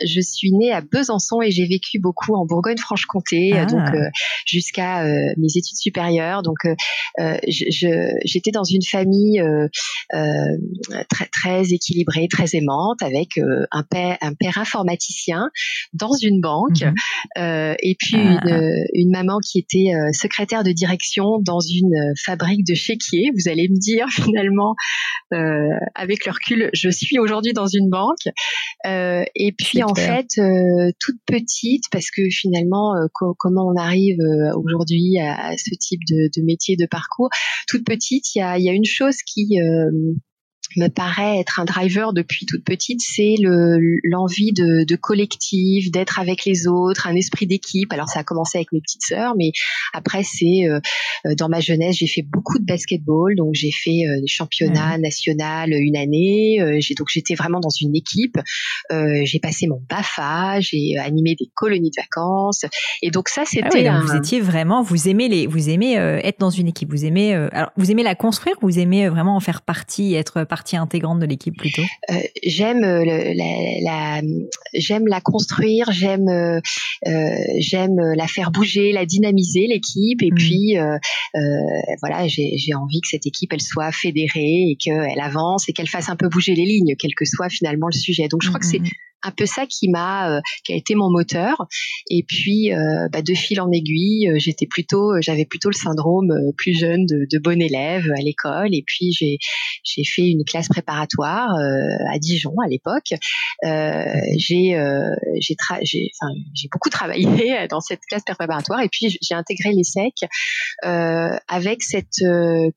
[0.06, 3.66] je suis née à Besançon et j'ai vécu beaucoup en Bourgogne-Franche-Comté, ah.
[3.66, 3.88] donc
[4.46, 6.42] jusqu'à mes études supérieures.
[6.42, 6.58] Donc,
[7.18, 9.42] je j'étais dans une famille
[11.10, 13.38] très très équilibrée, très aimante, avec
[13.70, 15.50] un père un père informaticien
[15.92, 17.76] dans une banque mhm.
[17.82, 18.40] et puis ah.
[18.44, 23.30] une, une maman qui était secrétaire secrétaire de direction dans une euh, fabrique de chéquiers.
[23.34, 24.74] Vous allez me dire finalement,
[25.34, 25.38] euh,
[25.96, 28.28] avec le recul, je suis aujourd'hui dans une banque.
[28.86, 30.28] Euh, et puis en fait,
[31.00, 34.18] toute petite, parce que finalement, comment on arrive
[34.54, 37.28] aujourd'hui à, ce type de, métier, de parcours,
[37.66, 39.58] toute petite, il y a, y a, une chose qui
[40.76, 46.44] me paraît être un driver depuis toute petite, c'est l'envie de, de collectif, d'être avec
[46.44, 47.92] les autres, un esprit d'équipe.
[47.92, 49.52] Alors ça a commencé avec mes petites sœurs, mais
[49.92, 50.80] après c'est euh,
[51.26, 54.98] euh, dans ma jeunesse j'ai fait beaucoup de basketball, donc j'ai fait euh, des championnats
[54.98, 56.58] nationaux une année.
[56.80, 58.38] j'ai donc j'étais vraiment dans une équipe.
[58.90, 62.64] j'ai passé mon Bafa, j'ai animé des colonies de vacances,
[63.02, 63.86] et donc ça ah c'était.
[63.86, 67.34] Ah Vous étiez vraiment, vous aimez les, vous aimez être dans une équipe, vous aimez,
[67.34, 71.20] alors vous aimez la construire, vous aimez vraiment en faire partie, être partie partie intégrante
[71.20, 71.82] de l'équipe plutôt?
[72.10, 73.30] Euh, J'aime euh, la,
[73.82, 74.22] la
[74.74, 76.60] j'aime la construire, j'aime euh,
[77.58, 80.34] j'aime la faire bouger, la dynamiser l'équipe et mm.
[80.34, 80.76] puis
[82.00, 86.08] voilà j'ai envie que cette équipe elle soit fédérée et qu'elle avance et qu'elle fasse
[86.08, 88.28] un peu bouger les lignes, quel que soit finalement le sujet.
[88.28, 90.76] Donc je crois que c'est mm, mm, un peu ça qui m'a euh, qui a
[90.76, 91.66] été mon moteur.
[92.10, 96.32] Et puis euh, bah, de fil en aiguille euh, j'étais plutôt j'avais plutôt le syndrome
[96.56, 98.74] plus jeune de, de bon élève à l'école.
[98.74, 99.38] Et puis j'ai
[99.84, 101.50] j'ai fait une classe préparatoire
[102.12, 103.14] à Dijon à l'époque.
[103.62, 104.76] J'ai
[105.40, 107.26] j'ai j'ai enfin j'ai beaucoup travaillé
[107.70, 108.80] dans cette classe préparatoire.
[108.82, 110.14] Et puis j'ai intégré l'ESSEC
[110.82, 112.22] avec cette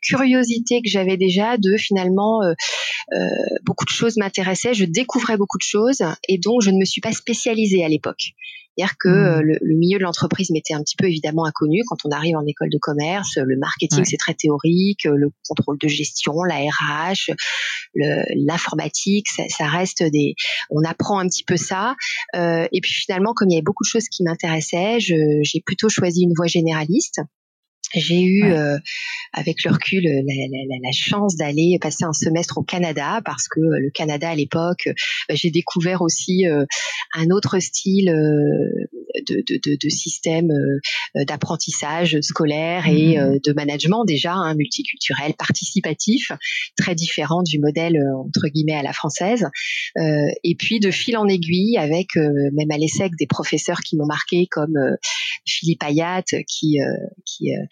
[0.01, 2.39] curiosité que j'avais déjà de finalement
[3.63, 4.73] beaucoup de choses m'intéressaient.
[4.73, 8.33] Je découvrais beaucoup de choses et dont je ne me suis pas spécialisée à l'époque.
[8.77, 9.11] C'est-à-dire que hmm.
[9.11, 11.81] euh, le, milieu de l'entreprise m'était un petit peu évidemment inconnu.
[11.89, 15.87] Quand on arrive en école de commerce, le marketing c'est très théorique, le contrôle de
[15.89, 17.31] gestion, la RH,
[17.93, 20.35] l'informatique, ça, ça, reste des.
[20.69, 21.95] On apprend un petit peu ça.
[22.35, 25.89] Euh, et puis finalement, comme il y avait beaucoup de choses qui m'intéressaient, j'ai plutôt
[25.89, 27.19] choisi une voie généraliste.
[27.93, 28.77] J'ai eu, euh,
[29.34, 33.60] avec le recul, la, la, la chance d'aller passer un semestre au Canada parce que
[33.60, 34.89] euh, le Canada à l'époque,
[35.27, 36.65] bah, j'ai découvert aussi euh,
[37.13, 40.47] un autre style de, de, de, de, système
[41.27, 43.39] d'apprentissage scolaire et mmh.
[43.43, 46.32] de management déjà hein, multiculturel, participatif,
[46.77, 49.47] très différent du modèle entre guillemets à la française.
[49.97, 54.47] et puis de fil en aiguille, avec même à l'ESSEC des professeurs qui m'ont marqué
[54.49, 54.77] comme
[55.45, 56.77] Philippe Ayat, qui
[57.25, 57.65] qui euh,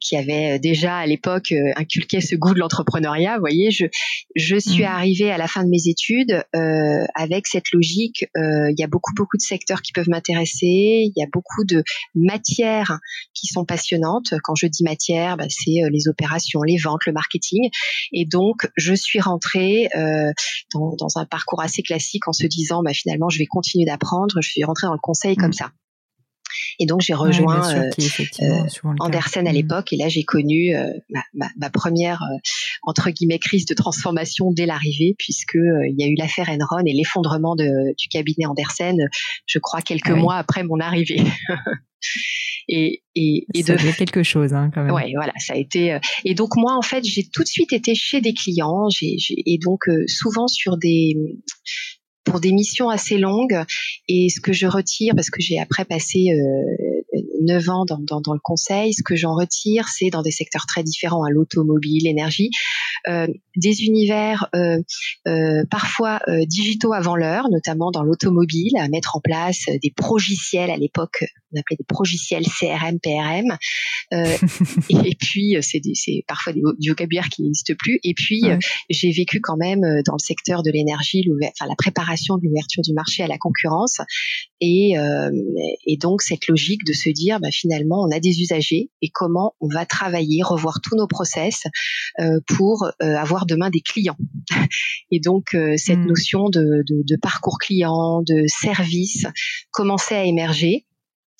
[0.00, 3.34] qui avait déjà à l'époque euh, inculqué ce goût de l'entrepreneuriat.
[3.34, 3.86] Vous voyez, je,
[4.34, 4.86] je suis mmh.
[4.86, 8.26] arrivée à la fin de mes études euh, avec cette logique.
[8.34, 10.66] Il y a beaucoup, beaucoup de secteurs qui peuvent m'intéresser.
[11.06, 11.82] Il y a beaucoup de
[12.14, 12.98] matières
[13.34, 14.34] qui sont passionnantes.
[14.42, 17.68] Quand je dis matière, bah, c'est les opérations, les ventes, le marketing.
[18.12, 19.88] Et donc, je suis rentrée
[20.72, 24.40] dans, dans, un parcours assez classique en se disant, bah, finalement, je vais continuer d'apprendre.
[24.40, 25.54] Je suis rentrée dans le conseil comme mmh.
[25.54, 25.72] ça.
[26.78, 27.90] Et donc j'ai rejoint euh,
[28.40, 29.54] euh, Andersen à mmh.
[29.54, 30.88] l'époque et là j'ai connu euh,
[31.34, 32.22] ma, première
[32.82, 36.92] entre guillemets crise de transformation dès l'arrivée puisque il y a eu l'affaire Enron et
[36.92, 38.98] l'effondrement du cabinet Andersen,
[39.46, 41.22] je crois quelques ah mois après mon arrivée.
[42.68, 44.94] et et, et ça de quelque chose hein, quand même.
[44.94, 45.98] Ouais, voilà, ça a été.
[46.24, 48.88] et donc moi, en fait, j'ai tout de suite été chez des clients.
[48.88, 51.14] J'ai, et donc souvent sur des
[52.24, 53.64] pour des missions assez longues.
[54.08, 58.20] Et ce que je retire, parce que j'ai après passé euh, neuf ans dans, dans,
[58.20, 61.30] dans, le conseil, ce que j'en retire, c'est dans des secteurs très différents, à hein,
[61.30, 62.50] l'automobile, l'énergie,
[63.08, 64.78] euh, des univers euh,
[65.26, 70.76] euh, parfois digitaux avant l'heure, notamment dans l'automobile, à mettre en place des progiciels à
[70.76, 73.56] l'époque, on appelait des progiciels CRM, PRM,
[74.90, 77.98] et, puis c'est parfois des, du vocabulaire qui n'existe plus.
[78.04, 78.42] Et puis
[78.90, 82.92] j'ai vécu quand même dans le secteur de l'énergie, enfin la préparation de l'ouverture du
[82.92, 83.98] marché à la concurrence,
[84.60, 84.94] et,
[85.86, 89.54] et donc cette logique de se dire bah, finalement on a des usagers et comment
[89.60, 91.64] on va travailler, revoir tous nos process
[92.46, 94.16] pour euh, avoir demain des clients.
[95.10, 96.06] Et donc euh, cette hmm.
[96.06, 99.26] notion de, de, parcours client, de service
[99.70, 100.86] commençait à émerger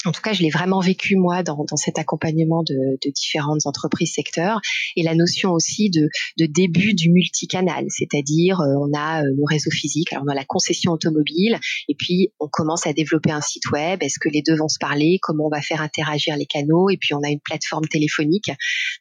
[0.05, 3.67] en tout cas, je l'ai vraiment vécu moi dans, dans cet accompagnement de, de, différentes
[3.67, 4.61] entreprises secteurs
[4.97, 9.71] et la notion aussi de, de début du multicanal, c'est-à-dire euh, on a le réseau
[9.71, 13.71] physique, alors on a la concession automobile et puis on commence à développer un site
[13.71, 14.03] web.
[14.03, 15.19] Est-ce que les deux vont se parler?
[15.21, 16.91] Comment on va faire interagir les canaux?
[16.91, 18.51] Et puis on a une plateforme téléphonique.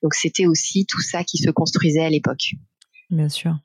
[0.04, 2.54] Donc c'était aussi tout ça qui se construisait à l'époque.
[3.10, 3.58] Bien sûr.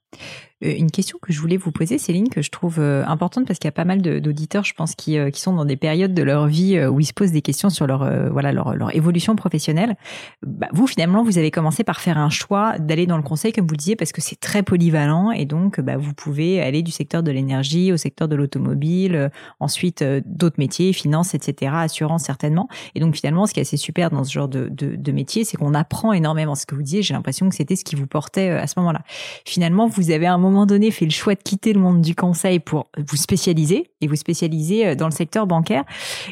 [0.65, 3.59] Euh, une question que je voulais vous poser, Céline, que je trouve euh, importante parce
[3.59, 6.15] qu'il y a pas mal d'auditeurs, je pense, qui, euh, qui, sont dans des périodes
[6.15, 9.37] de leur vie où ils se posent des questions sur leur, voilà, leur, leur, évolution
[9.37, 9.97] professionnelle.
[10.43, 13.67] Bah, vous, finalement, vous avez commencé par faire un choix d'aller dans le conseil, comme
[13.67, 16.91] vous le disiez, parce que c'est très polyvalent et donc bah, vous pouvez aller du
[16.91, 22.69] secteur de l'énergie au secteur de l'automobile, ensuite d'autres métiers, finance, etc., assurance certainement.
[22.95, 25.45] Et donc finalement, ce qui est assez super dans ce genre de, de, de métier,
[25.45, 26.55] c'est qu'on apprend énormément.
[26.55, 29.03] Ce que vous disiez, j'ai l'impression que c'était ce qui vous portait à ce moment-là.
[29.45, 32.61] Finalement, vous avez un moment donné fait le choix de quitter le monde du conseil
[32.61, 35.85] pour vous spécialiser et vous spécialiser euh, dans le secteur bancaire.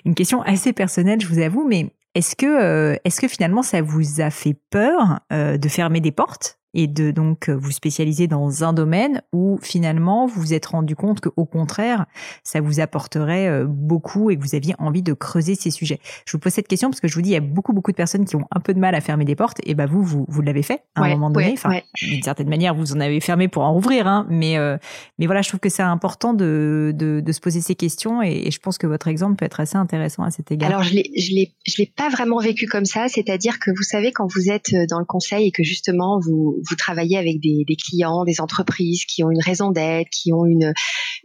[0.05, 3.83] Une question assez personnelle, je vous avoue, mais est-ce que, euh, est-ce que finalement ça
[3.83, 6.59] vous a fait peur euh, de fermer des portes?
[6.75, 11.21] Et de donc vous spécialiser dans un domaine où finalement vous vous êtes rendu compte
[11.21, 12.07] que au contraire
[12.43, 16.01] ça vous apporterait euh, beaucoup et que vous aviez envie de creuser ces sujets.
[16.27, 17.91] Je vous pose cette question parce que je vous dis il y a beaucoup beaucoup
[17.91, 20.03] de personnes qui ont un peu de mal à fermer des portes et bah vous
[20.03, 21.53] vous, vous l'avez fait à un moment donné.
[21.53, 24.77] enfin d'une certaine manière vous en avez fermé pour en rouvrir hein, mais euh,
[25.19, 28.51] mais voilà je trouve que c'est important de, de, de se poser ces questions et,
[28.51, 30.71] je pense que votre exemple peut être assez intéressant à cet égard.
[30.71, 33.83] Alors je l'ai je l'ai je l'ai pas vraiment vécu comme ça, c'est-à-dire que vous
[33.83, 37.65] savez quand vous êtes dans le conseil et que justement vous vous travaillez avec des,
[37.77, 40.73] clients, des entreprises qui ont une raison d'être, qui ont une,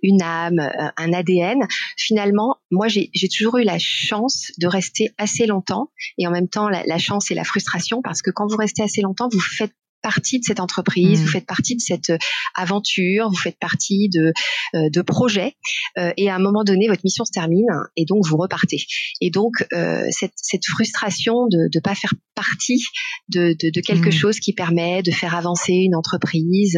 [0.02, 1.60] une âme, euh, un ADN.
[1.98, 6.70] Finalement, moi, j'ai toujours eu la chance de rester assez longtemps et en même temps
[6.70, 9.74] la, la chance et la frustration parce que quand vous restez assez longtemps, vous faites
[10.02, 11.32] partie de cette entreprise, vous mmh.
[11.32, 12.18] faites partie de cette euh,
[12.56, 14.34] aventure, vous faites partie de,
[14.76, 15.54] euh, de projets,
[15.98, 18.84] euh, et à un moment donné, votre mission se termine, et donc vous repartez.
[19.22, 19.66] Et donc,
[20.12, 22.84] cette, cette, frustration de ne pas faire partie
[23.30, 24.12] de, de, de quelque mmh.
[24.12, 26.78] chose qui permet de faire avancer une entreprise,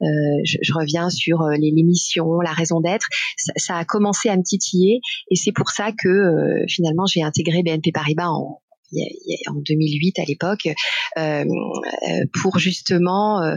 [0.00, 4.36] je, je, reviens sur les, les missions, la raison d'être, ça, ça, a commencé à
[4.36, 5.00] me titiller,
[5.30, 8.60] et c'est pour ça que finalement j'ai intégré BNP Paribas en,
[9.48, 10.68] en 2008 à l'époque,
[11.18, 13.56] euh, euh, pour justement euh,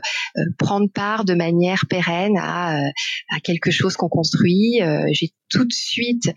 [0.58, 4.80] prendre part de manière pérenne à, à quelque chose qu'on construit.
[5.12, 6.32] J'ai tout de suite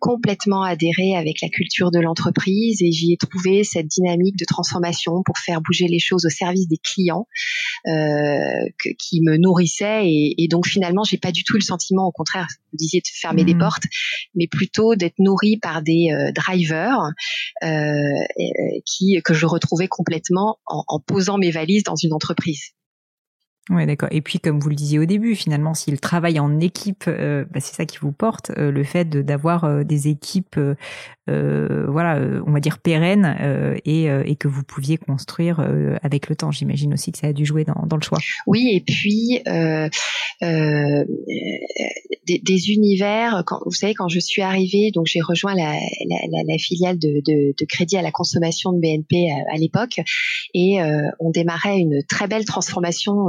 [0.00, 5.22] complètement adhéré avec la culture de l'entreprise et j'y ai trouvé cette dynamique de transformation
[5.24, 7.26] pour faire bouger les choses au service des clients
[7.86, 12.12] que, qui me nourrissait et, et donc finalement j'ai pas du tout le sentiment au
[12.12, 13.58] contraire vous disiez de fermer des mmh.
[13.58, 13.84] portes
[14.34, 17.12] mais plutôt d'être nourri par des drivers
[17.64, 17.81] euh,
[18.86, 22.72] qui que je retrouvais complètement en, en posant mes valises dans une entreprise.
[23.70, 24.08] Ouais, d'accord.
[24.10, 27.60] Et puis, comme vous le disiez au début, finalement, s'il travaille en équipe, euh, bah,
[27.60, 30.58] c'est ça qui vous porte, euh, le fait d'avoir euh, des équipes,
[31.28, 33.36] voilà, on va dire pérennes,
[33.84, 35.64] et, que vous pouviez construire
[36.02, 36.50] avec le temps.
[36.50, 38.18] J'imagine aussi que ça a dû jouer dans, le choix.
[38.46, 39.40] Oui, et puis
[42.26, 43.44] des, univers.
[43.64, 45.78] Vous savez, quand je suis arrivée, donc j'ai rejoint la,
[46.58, 50.00] filiale de, de, de, crédit à la consommation de BNP à l'époque,
[50.54, 50.78] et
[51.20, 53.28] on démarrait une très belle transformation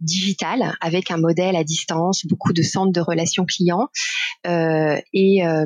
[0.00, 3.88] digital avec un modèle à distance, beaucoup de centres de relations clients
[4.46, 5.64] euh, et euh,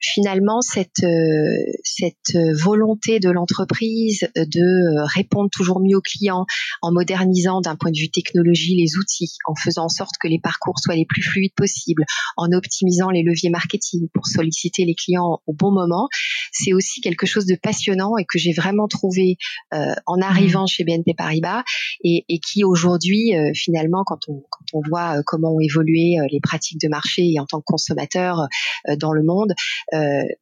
[0.00, 6.44] finalement cette euh, cette volonté de l'entreprise de répondre toujours mieux aux clients
[6.82, 10.38] en modernisant d'un point de vue technologie les outils, en faisant en sorte que les
[10.38, 12.04] parcours soient les plus fluides possibles,
[12.36, 16.08] en optimisant les leviers marketing pour solliciter les clients au bon moment,
[16.52, 19.36] c'est aussi quelque chose de passionnant et que j'ai vraiment trouvé
[19.72, 20.68] en arrivant mmh.
[20.68, 21.62] chez BNP Paribas
[22.04, 23.32] et, et qui aujourd'hui
[23.62, 27.22] finalement, quand on, quand on voit euh, comment ont évolué euh, les pratiques de marché
[27.32, 28.40] et en tant que consommateur
[28.88, 29.52] euh, dans le monde,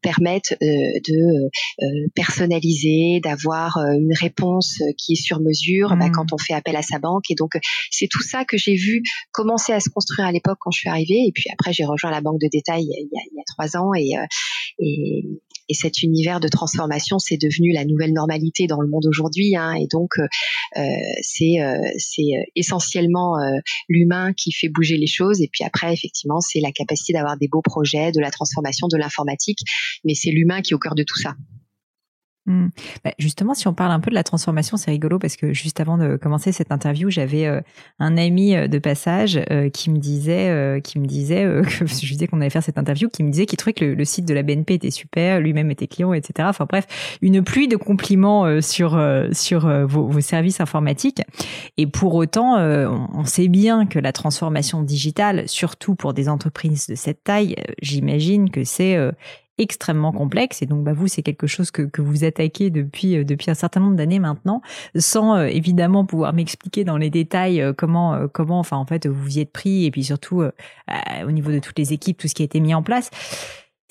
[0.02, 1.50] permettent de
[2.14, 6.12] personnaliser, d'avoir une réponse qui est sur mesure bah, mmh.
[6.12, 7.30] quand on fait appel à sa banque.
[7.30, 7.52] Et donc,
[7.90, 9.02] c'est tout ça que j'ai vu
[9.32, 11.26] commencer à se construire à l'époque quand je suis arrivée.
[11.26, 13.44] Et puis après, j'ai rejoint la banque de détail il y a, il y a
[13.54, 14.12] trois ans et,
[14.78, 15.24] et
[15.70, 19.56] et cet univers de transformation, c'est devenu la nouvelle normalité dans le monde aujourd'hui.
[19.56, 20.14] Hein, et donc,
[21.22, 21.56] c'est
[21.96, 23.36] c'est essentiellement
[23.88, 25.40] l'humain qui fait bouger les choses.
[25.40, 28.98] Et puis après, effectivement, c'est la capacité d'avoir des beaux projets, de la transformation, de
[28.98, 29.60] l'informatique.
[30.04, 31.34] Mais c'est l'humain qui est au cœur de tout ça.
[32.50, 32.68] Mmh.
[33.04, 35.78] Bah, justement, si on parle un peu de la transformation, c'est rigolo parce que juste
[35.78, 37.60] avant de commencer cette interview, j'avais euh,
[38.00, 41.44] un ami euh, de passage euh, qui me disait, qui me disait
[41.78, 44.04] que je disais qu'on allait faire cette interview, qui me disait qu'il trouvait que le,
[44.04, 46.48] site de la BNP était super, lui-même était client, etc.
[46.48, 49.00] Enfin bref, une pluie de compliments sur
[49.32, 51.22] sur vos, vos, services informatiques.
[51.76, 56.94] Et pour autant, on sait bien que la transformation digitale, surtout pour des entreprises de
[56.94, 58.96] cette taille, j'imagine que c'est
[59.60, 60.62] extrêmement complexe.
[60.62, 63.54] Et donc, bah, vous, c'est quelque chose que, que vous attaquez depuis, euh, depuis un
[63.54, 64.62] certain nombre d'années maintenant,
[64.96, 69.38] sans euh, évidemment pouvoir m'expliquer dans les détails euh, comment, comment, enfin, en fait, vous
[69.38, 72.42] y êtes pris et puis surtout au niveau de toutes les équipes, tout ce qui
[72.42, 73.10] a été mis en place.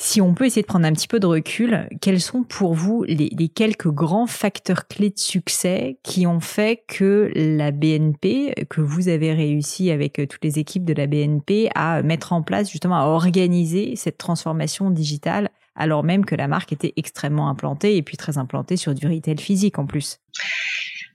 [0.02, 3.04] Si on peut essayer de prendre un petit peu de recul, quels sont pour vous
[3.04, 8.80] les, les, quelques grands facteurs clés de succès qui ont fait que la BNP, que
[8.80, 12.96] vous avez réussi avec toutes les équipes de la BNP à mettre en place, justement
[12.96, 15.50] à organiser cette transformation digitale
[15.80, 19.40] alors même que la marque était extrêmement implantée et puis très implantée sur du retail
[19.40, 20.20] physique en plus.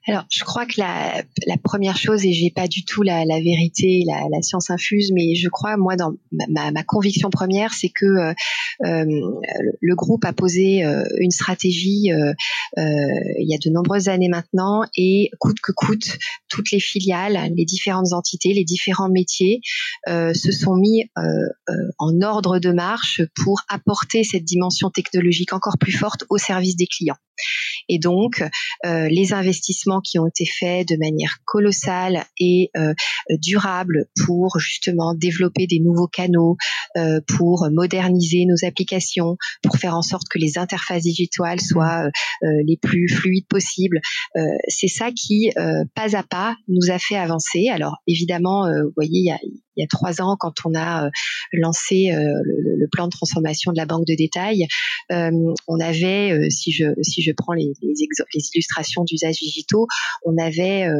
[0.06, 3.40] Alors, je crois que la, la première chose, et j'ai pas du tout la, la
[3.40, 6.12] vérité, la, la, science infuse, mais je crois, moi, dans
[6.50, 8.34] ma, ma conviction première, c'est que euh,
[8.84, 9.04] euh
[9.80, 12.32] le groupe a posé euh, une stratégie euh,
[12.76, 17.64] il y a de nombreuses années maintenant, et coûte que coûte, toutes les filiales, les
[17.64, 19.60] différentes entités, les différents métiers
[20.06, 21.04] se sont mis
[21.98, 26.86] en ordre de marche pour apporter cette dimension technologique encore plus forte au service des
[26.86, 27.16] clients.
[27.88, 28.42] Et donc,
[28.86, 32.94] euh, les investissements qui ont été faits de manière colossale et euh,
[33.40, 36.56] durable pour justement développer des nouveaux canaux,
[36.96, 42.08] euh, pour moderniser nos applications, pour faire en sorte que les interfaces digitales soient
[42.42, 44.00] les plus fluides possibles,
[44.68, 45.50] c'est ça qui,
[45.94, 47.68] pas à pas, nous a fait avancer.
[47.68, 49.38] Alors, évidemment, vous voyez, il y a,
[49.76, 51.10] il y a trois ans, quand on a
[51.52, 54.66] lancé le, plan de transformation de la banque de détail,
[55.10, 57.72] on avait, si je si je prends les,
[58.54, 59.86] illustrations d'usages digitaux,
[60.24, 60.94] on avait euh,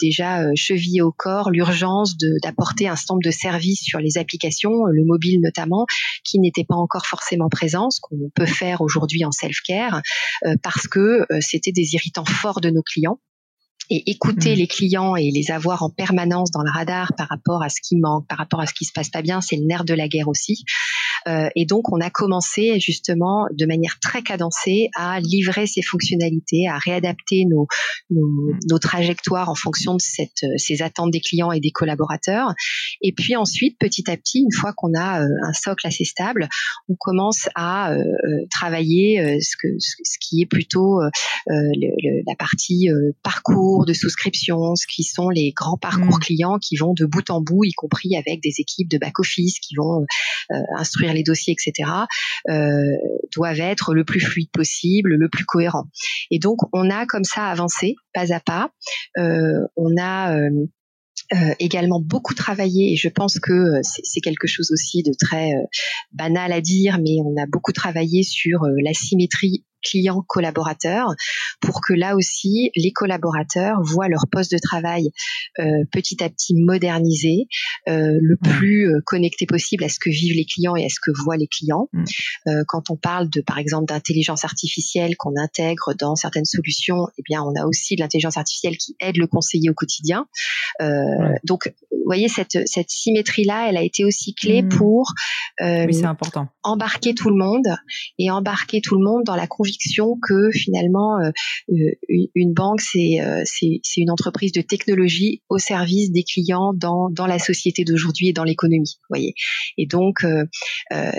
[0.00, 4.84] déjà euh, chevillé au corps l'urgence d'apporter un certain nombre de services sur les applications,
[4.84, 5.86] le mobile notamment,
[6.24, 10.02] qui n'étaient pas encore forcément présents, ce qu'on peut faire aujourd'hui en self-care,
[10.46, 13.18] euh, parce que c'était des irritants forts de nos clients
[13.90, 14.58] et écouter mmh.
[14.58, 17.96] les clients et les avoir en permanence dans le radar par rapport à ce qui
[17.96, 20.08] manque, par rapport à ce qui se passe pas bien, c'est le nerf de la
[20.08, 20.64] guerre aussi.
[21.28, 26.68] Euh, et donc, on a commencé justement de manière très cadencée à livrer ces fonctionnalités,
[26.68, 27.66] à réadapter nos,
[28.10, 32.54] nos, nos trajectoires en fonction de cette, ces attentes des clients et des collaborateurs.
[33.02, 36.48] Et puis ensuite, petit à petit, une fois qu'on a euh, un socle assez stable,
[36.88, 38.02] on commence à euh,
[38.50, 41.00] travailler ce, que, ce qui est plutôt
[41.46, 42.88] le, la partie
[43.22, 46.20] parcours de souscription, ce qui sont les grands parcours mmh.
[46.20, 49.74] clients qui vont de bout en bout, y compris avec des équipes de back-office qui
[49.76, 50.04] vont
[50.76, 51.88] instruire les dossiers, etc.,
[52.48, 52.96] euh,
[53.34, 55.84] doivent être le plus fluide possible, le plus cohérent.
[56.30, 58.70] Et donc, on a comme ça avancé, pas à pas.
[59.18, 60.66] Euh, on a euh,
[61.58, 65.52] également beaucoup travaillé et je pense que c'est quelque chose aussi de très
[66.12, 71.14] banal à dire, mais on a beaucoup travaillé sur la symétrie clients collaborateurs
[71.60, 75.10] pour que là aussi les collaborateurs voient leur poste de travail
[75.58, 77.46] euh, petit à petit modernisé,
[77.88, 81.00] euh, le plus euh, connecté possible à ce que vivent les clients et à ce
[81.02, 81.88] que voient les clients.
[81.92, 82.04] Mm.
[82.66, 87.42] quand on parle de par exemple d'intelligence artificielle qu'on intègre dans certaines solutions, eh bien
[87.42, 90.26] on a aussi de l'intelligence artificielle qui aide le conseiller au quotidien.
[91.44, 94.68] Donc vous voyez cette cette symétrie là, elle a été aussi clé mm.
[94.68, 95.12] pour
[95.60, 96.48] oui, important.
[96.62, 97.66] embarquer tout le monde
[98.18, 99.69] et embarquer tout le monde dans la conviction
[100.22, 101.30] que finalement euh,
[101.70, 107.10] euh, une banque euh, c'est c'est une entreprise de technologie au service des clients dans
[107.10, 109.34] dans la société d'aujourd'hui et dans l'économie, voyez.
[109.76, 110.24] Et donc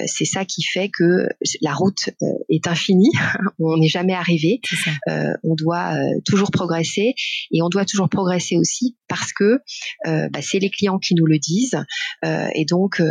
[0.05, 1.27] c'est ça qui fait que
[1.61, 2.09] la route
[2.49, 3.11] est infinie,
[3.59, 4.61] on n'est jamais arrivé,
[5.07, 5.95] on doit
[6.25, 7.13] toujours progresser
[7.51, 9.59] et on doit toujours progresser aussi parce que
[10.05, 11.77] bah, c'est les clients qui nous le disent
[12.23, 13.01] et donc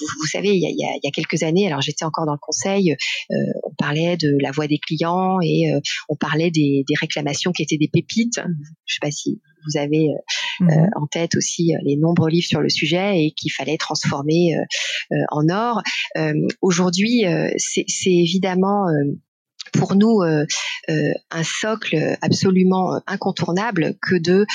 [0.00, 2.38] vous, savez, il y, a, il y, a, quelques années, alors j'étais encore dans le
[2.40, 3.34] conseil, euh,
[3.64, 7.62] on parlait de la voix des clients et euh, on parlait des, des, réclamations qui
[7.62, 8.40] étaient des pépites.
[8.86, 10.90] Je sais pas si vous avez euh, mhm.
[10.96, 14.56] en tête aussi les nombreux livres sur le sujet et qu'il fallait transformer
[15.30, 15.82] en or.
[16.60, 17.24] Aujourd'hui,
[17.56, 18.86] c'est évidemment
[19.78, 24.46] pour nous un socle absolument incontournable que de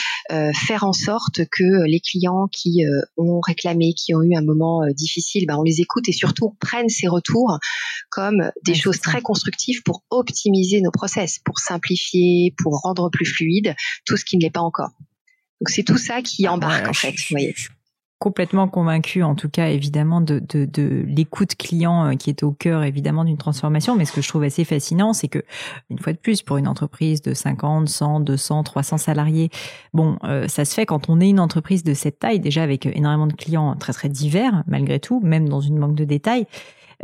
[0.54, 2.84] faire en sorte que les clients qui
[3.18, 6.90] ont réclamé, qui ont eu un moment difficile, ben, on les écoute et surtout prennent
[6.90, 7.58] ces retours
[8.10, 13.76] comme des choses très constructives pour optimiser nos process, pour simplifier, pour rendre plus fluide
[14.06, 14.92] tout ce qui ne l'est pas encore.
[15.62, 17.12] Donc c'est tout ça qui ah, embarque en fait.
[17.12, 17.56] vous voyez
[18.20, 22.52] complètement convaincu, en tout cas évidemment de, de, de l'écoute client euh, qui est au
[22.52, 23.96] cœur évidemment d'une transformation.
[23.96, 25.40] Mais ce que je trouve assez fascinant, c'est que
[25.90, 29.50] une fois de plus, pour une entreprise de 50, 100, 200, 300 salariés,
[29.94, 32.86] bon, euh, ça se fait quand on est une entreprise de cette taille, déjà avec
[32.86, 36.46] énormément de clients très très divers malgré tout, même dans une manque de détails.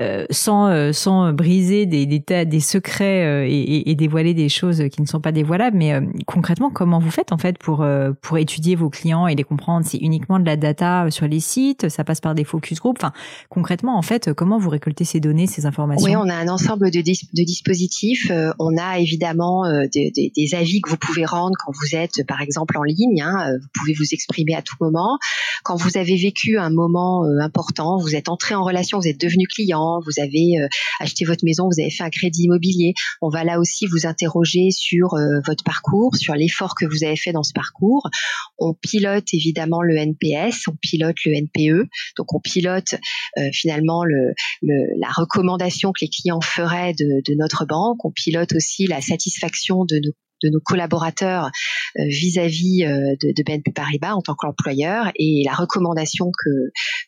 [0.02, 4.84] Euh, sans euh, sans briser des des, des secrets euh, et, et, dévoiler des choses
[4.92, 5.78] qui ne sont pas dévoilables.
[5.78, 5.94] Mais
[6.26, 7.86] concrètement, comment vous faites en fait pour
[8.22, 9.86] pour étudier vos clients et les comprendre?
[9.86, 11.88] C'est uniquement de la data sur les sites?
[11.88, 13.14] Ça passe par des focus group Enfin,
[13.50, 16.06] concrètement, en fait, comment vous récoltez ces données, ces informations?
[16.06, 18.30] Oui, on a un ensemble de, de dispositifs.
[18.60, 22.42] on a évidemment des, des, des, avis que vous pouvez rendre quand vous êtes, par
[22.42, 23.22] exemple, en ligne.
[23.22, 25.18] Hein, vous pouvez vous exprimer à tout moment.
[25.64, 29.48] Quand vous avez vécu un moment important, vous êtes entré en relation, vous êtes devenu
[29.48, 30.68] client vous avez euh,
[31.00, 32.94] acheté votre maison, vous avez fait un crédit immobilier.
[33.22, 37.16] On va là aussi vous interroger sur euh, votre parcours, sur l'effort que vous avez
[37.16, 38.10] fait dans ce parcours.
[38.58, 42.96] On pilote évidemment le NPS, on pilote le NPE, donc on pilote
[43.38, 48.04] euh, finalement le, la recommandation que les clients feraient de, de notre banque.
[48.06, 50.12] On pilote aussi la satisfaction de nos
[50.46, 51.50] de nos collaborateurs
[51.98, 56.50] euh, vis-à-vis euh, de, de, BNP Paribas en tant qu'employeur et la recommandation que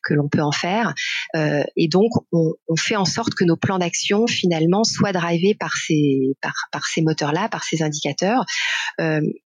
[0.03, 0.93] que l'on peut en faire.
[1.35, 5.73] Euh, et donc, on, fait en sorte que nos plans d'action finalement soient drivés par
[5.73, 8.45] ces par, par ces moteurs-là, par ces indicateurs.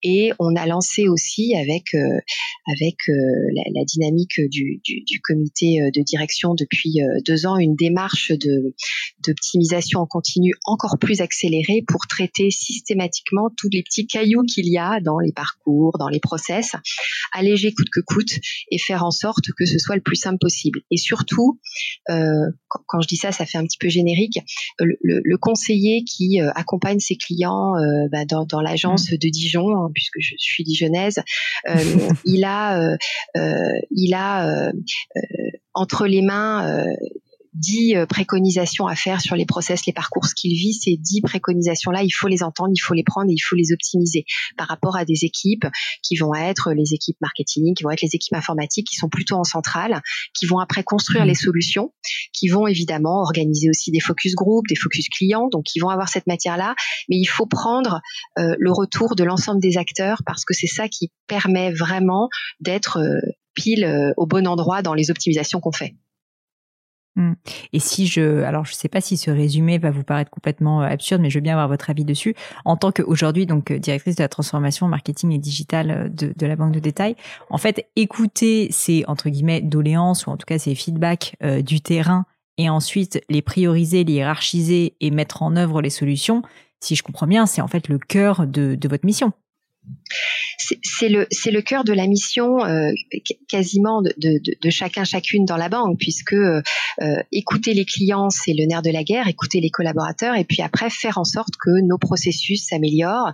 [0.04, 1.94] Et on a lancé aussi avec
[2.72, 8.32] avec la, dynamique du, du, du, comité de direction depuis deux ans une démarche
[9.26, 14.78] d'optimisation en continu encore plus accélérée pour traiter systématiquement tous les petits cailloux qu'il y
[14.78, 16.76] a dans les parcours, dans les process,
[17.32, 20.82] alléger coûte que coûte et faire en sorte que ce soit le plus simple possible.
[20.92, 21.60] Et surtout,
[22.10, 24.40] euh, quand, je dis ça, ça fait un petit peu générique,
[24.80, 29.18] le, conseiller qui euh, accompagne ses clients euh, bah, dans, l'agence mmh.
[29.18, 31.22] de Dijon, hein, puisque je suis dijonnaise,
[32.26, 32.98] il a,
[33.92, 34.72] il a
[35.74, 36.86] entre les mains
[37.54, 42.04] dix euh, préconisations à faire sur les process, les parcours qu'il vit, ces dix préconisations-là,
[42.04, 44.26] il faut les entendre, il faut les prendre et il faut les optimiser
[44.58, 45.66] par rapport à des équipes
[46.04, 49.36] qui vont être les équipes marketing, qui vont être les équipes informatiques, qui sont plutôt
[49.36, 50.02] en centrale,
[50.34, 51.94] qui vont après construire les solutions,
[52.34, 56.10] qui vont évidemment organiser aussi des focus group, des focus clients, donc qui vont avoir
[56.10, 56.76] cette matière-là,
[57.10, 58.02] mais il faut prendre
[58.40, 62.30] euh, le retour de l'ensemble des acteurs parce que c'est ça qui permet vraiment
[62.60, 63.20] d'être euh,
[63.54, 65.94] pile au bon endroit dans les optimisations qu'on fait.
[67.16, 67.34] Mmh.
[67.74, 70.86] Et si je, alors je sais pas si ce résumé va vous paraître complètement euh,
[70.86, 72.36] absurde, mais je veux bien avoir votre avis dessus.
[72.64, 76.46] En tant qu'aujourd'hui donc euh, directrice de la transformation marketing et digital euh, de, de
[76.48, 77.18] la banque de détail,
[77.50, 82.26] en fait, écouter ces entre guillemets doléances ou en tout cas ces feedbacks du terrain
[82.58, 86.44] et ensuite les prioriser, les hiérarchiser et mettre en œuvre les solutions.
[86.80, 89.34] Si je comprends bien, c'est en fait le cœur de, de votre mission
[90.84, 92.92] c'est le cœur de la mission euh,
[93.50, 96.62] quasiment de, de, de, chacun chacune dans la banque puisque euh,
[97.32, 100.90] écouter les clients c'est le nerf de la guerre écouter les collaborateurs et puis après
[100.90, 103.34] faire en sorte que nos processus s'améliorent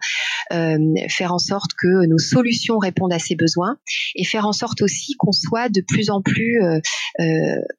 [0.53, 0.77] euh,
[1.09, 3.77] faire en sorte que nos solutions répondent à ces besoins
[4.15, 6.59] et faire en sorte aussi qu'on soit de plus en plus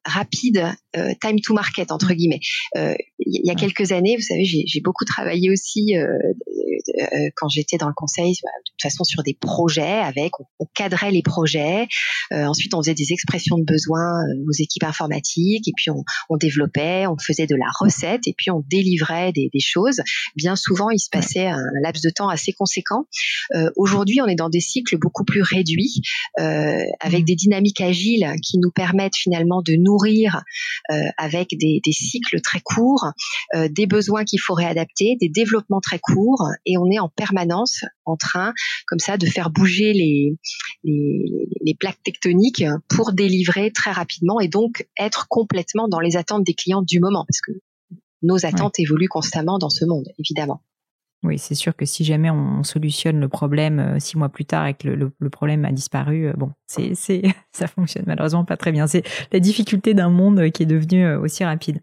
[0.05, 2.39] rapide time to market entre guillemets.
[2.75, 5.93] Il y a quelques années vous savez j'ai beaucoup travaillé aussi
[7.35, 11.11] quand j'étais dans le conseil bah, de toute façon sur des projets avec, on, cadrait
[11.11, 11.87] les projets,
[12.31, 16.03] euh, ensuite on faisait des expressions de besoins euh, aux équipes informatiques, et puis on,
[16.29, 20.01] on, développait, on faisait de la recette, et puis on délivrait des, des choses.
[20.35, 23.05] Bien souvent, il se passait un laps de temps assez conséquent.
[23.55, 26.01] Euh, Aujourd'hui, on est dans des cycles beaucoup plus réduits,
[26.39, 27.25] euh, avec mmh.
[27.25, 30.41] des dynamiques agiles qui nous permettent finalement de nourrir
[31.17, 33.11] avec des, des, cycles très courts,
[33.69, 38.17] des besoins qu'il faut réadapter, des développements très courts, et on est en permanence en
[38.17, 38.48] train
[38.87, 40.35] comme ça de faire bouger les,
[40.83, 46.53] les, plaques tectoniques pour délivrer très rapidement et donc être complètement dans les attentes des
[46.53, 47.51] clients du moment parce que
[48.21, 50.61] nos attentes évoluent constamment dans ce monde, évidemment.
[51.23, 54.67] Oui, c'est sûr que si jamais on solutionne le problème euh, six mois plus tard
[54.67, 58.71] et que le, problème a disparu, euh, bon, c'est, c'est, ça fonctionne malheureusement pas très
[58.71, 58.87] bien.
[58.87, 61.81] C'est la difficulté d'un monde qui est devenu euh, aussi rapide.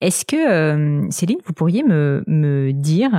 [0.00, 3.10] Est-ce que, Céline, vous pourriez me, me dire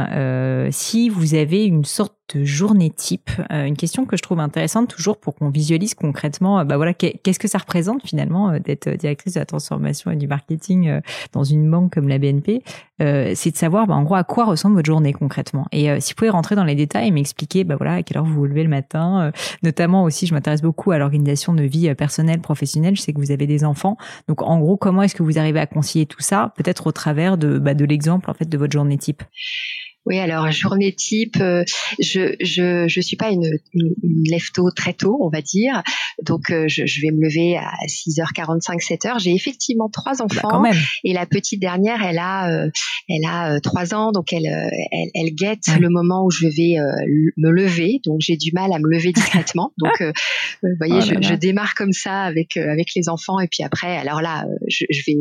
[0.71, 3.29] si vous avez une sorte journée type.
[3.51, 6.93] Euh, une question que je trouve intéressante toujours pour qu'on visualise concrètement, euh, bah voilà,
[6.93, 10.99] qu'est-ce que ça représente finalement euh, d'être directrice de la transformation et du marketing
[11.33, 12.61] dans une banque comme la BNP.
[12.99, 15.67] c'est de savoir, bah, en gros, à quoi ressemble votre journée concrètement.
[15.71, 18.25] Et si vous pouvez rentrer dans les détails et m'expliquer, bah voilà, à quelle heure
[18.25, 19.31] vous vous levez le matin.
[19.63, 22.95] notamment aussi, je m'intéresse beaucoup à l'organisation de vie personnelle, professionnelle.
[22.95, 23.97] Je sais que vous avez des enfants,
[24.27, 27.37] donc en gros, comment est-ce que vous arrivez à concilier tout ça, peut-être au travers
[27.37, 29.23] de, bah, de l'exemple en fait de votre journée type?
[30.05, 31.63] Oui, alors journée type, euh,
[31.99, 35.81] je je je suis pas une, une, lève tôt très tôt, on va dire.
[36.21, 39.19] Donc euh, je, je, vais me lever à 6h45 7h.
[39.19, 40.63] J'ai effectivement trois bah, enfants
[41.03, 42.69] et la petite dernière, elle a euh,
[43.09, 46.75] elle a trois ans, donc elle elle, elle guette le moment où je vais
[47.37, 47.99] me lever.
[48.05, 49.73] Donc j'ai du mal à me lever discrètement.
[49.77, 50.01] donc
[50.61, 53.97] vous voyez, oh je, je, démarre comme ça avec avec les enfants et puis après,
[53.97, 55.17] alors là, je, je vais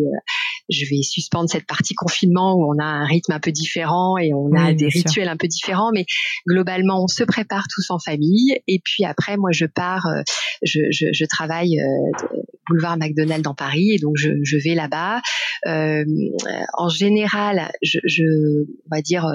[0.68, 4.32] je vais suspendre cette partie confinement où on a un rythme un peu différent et
[4.34, 6.06] on a des rituels un peu différents, mais
[6.46, 8.58] globalement, on se prépare tous en famille.
[8.66, 10.22] Et puis après, moi, je pars, euh,
[10.62, 12.36] je, je, je travaille euh,
[12.68, 15.20] boulevard McDonald dans Paris, et donc je, je vais là-bas.
[15.66, 16.04] Euh,
[16.74, 18.22] en général, je, je,
[18.86, 19.26] on va dire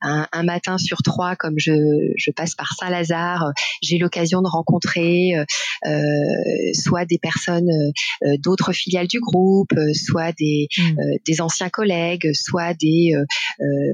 [0.00, 1.72] un, un, matin sur trois, comme je,
[2.16, 5.32] je passe par Saint-Lazare, j'ai l'occasion de rencontrer
[5.86, 6.00] euh,
[6.72, 7.68] soit des personnes
[8.38, 10.96] d'autres filiales du groupe, soit des, mmh.
[11.26, 13.12] des anciens collègues, soit des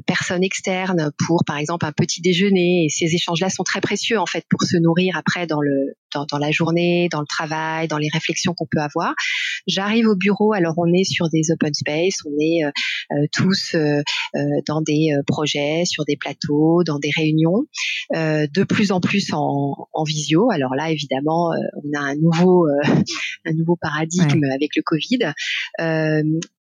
[0.07, 2.85] personnes externes pour, par exemple, un petit déjeuner.
[2.85, 6.27] Et ces échanges-là sont très précieux, en fait, pour se nourrir après dans le dans,
[6.31, 9.15] dans la journée, dans le travail, dans les réflexions qu'on peut avoir.
[9.67, 12.71] J'arrive au bureau, alors on est sur des open space, on est euh,
[13.13, 14.03] euh, tous euh,
[14.67, 17.67] dans des projets, sur des plateaux, dans des réunions,
[18.13, 20.51] de plus en plus en, en visio.
[20.51, 22.67] Alors là, évidemment, on a un nouveau
[23.47, 25.33] un nouveau paradigme avec le Covid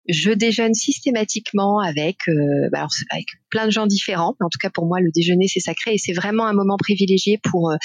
[0.08, 4.34] je déjeune systématiquement avec, euh, bah, avec plein de gens différents.
[4.40, 7.38] En tout cas, pour moi, le déjeuner, c'est sacré et c'est vraiment un moment privilégié
[7.38, 7.76] pour, euh,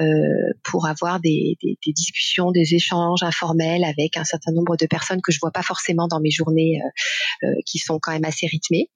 [0.00, 0.04] euh,
[0.64, 1.56] pour avoir des,
[1.86, 6.08] discussions, des échanges informels avec un certain nombre de personnes que je vois pas forcément
[6.08, 6.80] dans mes journées
[7.66, 8.90] qui sont quand même assez rythmées.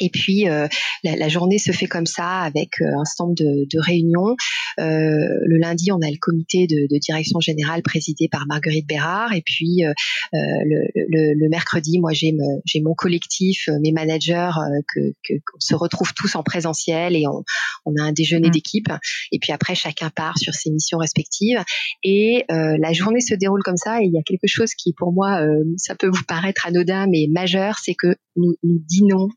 [0.00, 0.66] Et puis euh,
[1.04, 4.34] la, la, journée se fait comme ça avec euh, un stand de, de réunions.
[4.80, 9.32] Euh, le lundi, on a le comité de, de, direction générale présidé par Marguerite Bérard.
[9.34, 9.92] Et puis euh,
[10.34, 12.34] euh le, le, le, mercredi, moi j'ai
[12.64, 14.50] j'ai mon collectif, mes managers,
[14.92, 17.44] que, que qu'on se retrouve tous en présentiel et on,
[17.84, 18.52] on a un déjeuner mmh.
[18.52, 18.88] d'équipe.
[19.30, 21.62] Et puis après, chacun part sur ses missions respectives.
[22.02, 24.02] Et la journée se déroule comme ça.
[24.02, 25.40] Et il y a quelque chose qui, pour moi,
[25.76, 29.28] ça peut vous paraître anodin, mais majeur, c'est que nous, nous dînons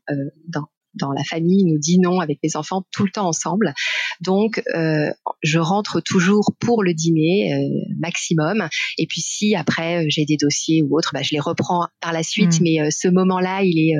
[0.48, 0.57] dans,
[0.98, 3.74] dans la famille, nous dînons avec les enfants tout le temps ensemble.
[4.20, 5.10] Donc, euh,
[5.42, 7.58] je rentre toujours pour le dîner euh,
[7.98, 8.68] maximum.
[8.98, 12.12] Et puis, si après euh, j'ai des dossiers ou autres, bah, je les reprends par
[12.12, 12.60] la suite.
[12.60, 12.62] Mm.
[12.62, 13.94] Mais ce moment-là, il est,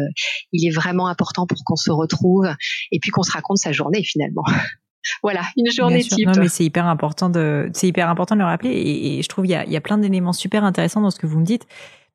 [0.52, 2.46] il est vraiment important pour qu'on se retrouve
[2.92, 4.44] et puis qu'on se raconte sa journée finalement.
[5.22, 6.26] voilà, une journée type.
[6.26, 8.70] Non, mais c'est hyper important de, c'est hyper important de le rappeler.
[8.70, 11.18] Et, et je trouve il y a, y a plein d'éléments super intéressants dans ce
[11.18, 11.66] que vous me dites.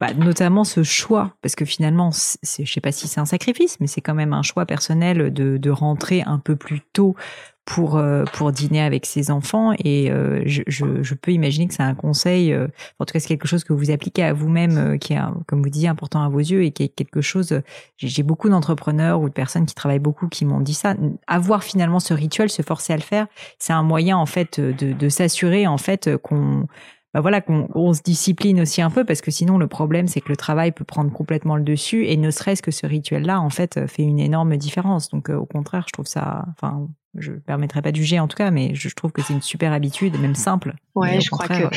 [0.04, 3.88] Bah, notamment ce choix, parce que finalement, je sais pas si c'est un sacrifice, mais
[3.88, 7.16] c'est quand même un choix personnel de, rentrer un peu plus tôt
[7.64, 9.72] pour euh, pour dîner avec ses enfants.
[9.80, 12.68] Et euh, je, je, je, peux imaginer que c'est un conseil euh,
[13.00, 15.70] en tout cas c'est quelque chose que vous appliquez à vous-même qui est comme vous
[15.70, 17.62] disiez important à vos yeux et qui est quelque chose
[17.98, 20.96] j'ai beaucoup d'entrepreneurs ou de personnes qui travaillent beaucoup qui m'ont dit ça.
[21.28, 23.28] Avoir finalement ce rituel se forcer à le faire
[23.58, 26.68] c'est un moyen en fait de, de s'assurer en fait qu'on
[27.14, 30.30] bah voilà qu'on se discipline aussi un peu parce que sinon le problème c'est que
[30.30, 33.50] le travail peut prendre complètement le dessus et ne serait-ce que ce rituel là en
[33.50, 37.82] fait fait une énorme différence donc euh, au contraire je trouve ça enfin je permettrai
[37.82, 40.36] pas de juger en tout cas, mais je trouve que c'est une super habitude, même
[40.36, 40.76] simple.
[40.96, 41.70] Ouais, je crois que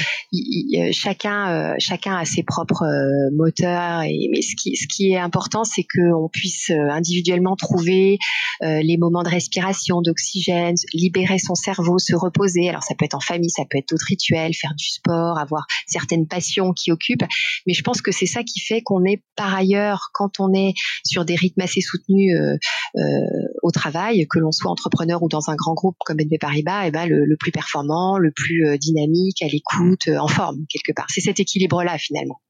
[0.93, 5.17] chacun euh, chacun a ses propres euh, moteurs et mais ce qui ce qui est
[5.17, 8.19] important, c'est qu'on puisse euh, individuellement trouver
[8.63, 12.71] les moments de respiration, d'oxygène, libérer son cerveau, se reposer.
[12.71, 15.67] Alors ça peut être en famille, ça peut être d'autres rituels, faire du sport, avoir
[15.87, 17.27] certaines passions qui occupent.
[17.67, 20.73] Mais je pense que c'est ça qui fait qu'on est par ailleurs quand on est
[21.05, 22.35] sur des rythmes assez soutenus
[23.63, 26.91] au travail, que l'on soit entrepreneur dans un grand groupe comme BNP Paribas, et eh
[26.91, 28.77] ben le, le, plus performant, le plus euh,
[29.43, 31.07] à l'écoute, euh, en forme quelque part.
[31.09, 32.41] C'est cet équilibre-là finalement.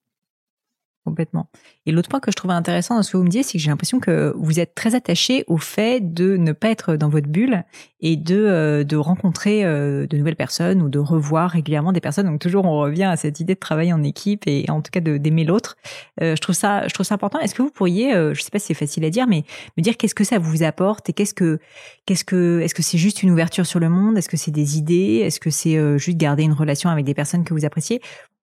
[1.07, 1.47] Complètement.
[1.87, 3.63] Et l'autre point que je trouvais intéressant dans ce que vous me dites, c'est que
[3.63, 7.29] j'ai l'impression que vous êtes très attaché au fait de ne pas être dans votre
[7.29, 7.63] bulle
[8.01, 12.27] et de, euh, de rencontrer euh, de nouvelles personnes ou de revoir régulièrement des personnes.
[12.27, 14.99] Donc toujours, on revient à cette idée de travailler en équipe et en tout cas
[14.99, 15.77] d'aimer l'autre.
[16.21, 17.39] Euh, je trouve ça, je trouve ça important.
[17.39, 19.45] Est-ce que vous pourriez, je sais pas si c'est facile à dire, mais
[19.77, 21.61] me dire qu'est-ce que ça vous apporte et qu'est-ce que,
[22.05, 24.19] qu'est-ce que, est-ce que c'est juste une ouverture sur le monde?
[24.19, 25.23] Est-ce que c'est des idées?
[25.25, 28.01] Est-ce que c'est juste garder une relation avec des personnes que vous appréciez?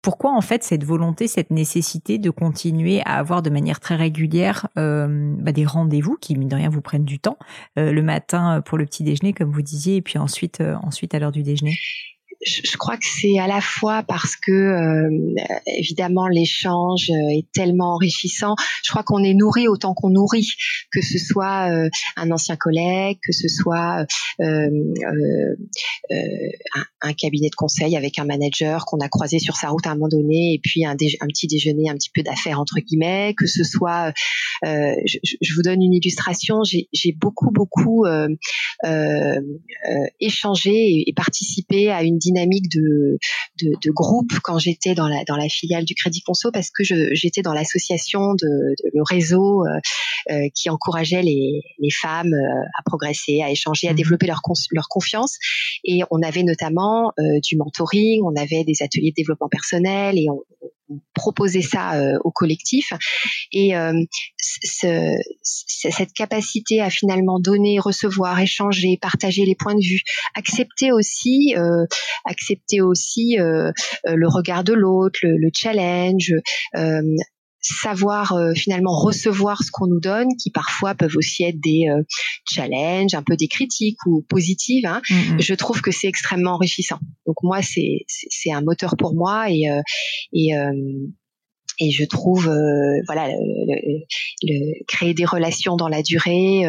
[0.04, 4.68] Pourquoi en fait cette volonté, cette nécessité de continuer à avoir de manière très régulière
[4.76, 7.38] euh, bah, des rendez-vous qui mine de rien vous prennent du temps
[7.78, 11.14] euh, le matin pour le petit déjeuner comme vous disiez et puis ensuite euh, ensuite
[11.14, 11.72] à l'heure du déjeuner?
[12.44, 15.34] Je, crois que c'est à la fois parce que euh,
[15.66, 18.54] évidemment l'échange est tellement enrichissant.
[18.84, 20.48] Je crois qu'on est nourri autant qu'on nourrit,
[20.92, 24.04] que ce soit euh, un ancien collègue, que ce soit
[24.40, 24.70] euh,
[26.74, 29.90] un, un, cabinet de conseil avec un manager qu'on a croisé sur sa route à
[29.90, 33.46] un moment donné, et puis un, petit déjeuner, un petit peu d'affaires entre guillemets, que
[33.46, 34.12] ce soit,
[34.62, 38.04] je, je, vous donne une illustration, j'ai beaucoup beaucoup
[40.20, 43.18] échangé et, et participé à une dynamique de,
[43.62, 46.82] de, de groupe quand j'étais dans la, dans la filiale du Crédit Conso parce que
[46.84, 49.80] j'étais dans l'association de, le réseau euh,
[50.30, 53.96] euh, qui encourageait les, les femmes euh, à progresser, à échanger, à mmh.
[53.96, 55.38] développer leur, leur confiance.
[55.84, 57.12] Et on avait notamment
[57.42, 60.42] du mentoring, on avait des ateliers de développement personnel et on,
[61.14, 62.92] proposer ça euh, au collectif.
[63.52, 63.92] Et euh,
[64.38, 70.02] ce, cette capacité à finalement donner, recevoir, échanger, partager les points de vue,
[70.34, 71.84] accepter aussi, euh,
[72.24, 76.32] accepter aussi le regard de l'autre, le, challenge,
[77.64, 82.02] savoir euh, finalement recevoir ce qu'on nous donne, qui parfois peuvent aussi être des euh,
[82.50, 84.86] challenges, un peu des critiques ou positives.
[84.86, 85.42] Hein, mm-hmm.
[85.42, 86.98] Je trouve que c'est extrêmement enrichissant.
[87.26, 89.80] Donc moi, c'est c'est un moteur pour moi et euh,
[90.32, 90.50] et
[91.80, 92.44] et je trouve
[93.06, 96.62] voilà le, créer des relations dans la durée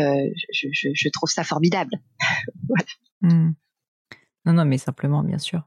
[0.51, 1.91] je, je, je trouve ça formidable
[2.67, 2.85] voilà.
[3.21, 3.53] Mm.
[4.47, 5.61] non non mais simplement bien sûr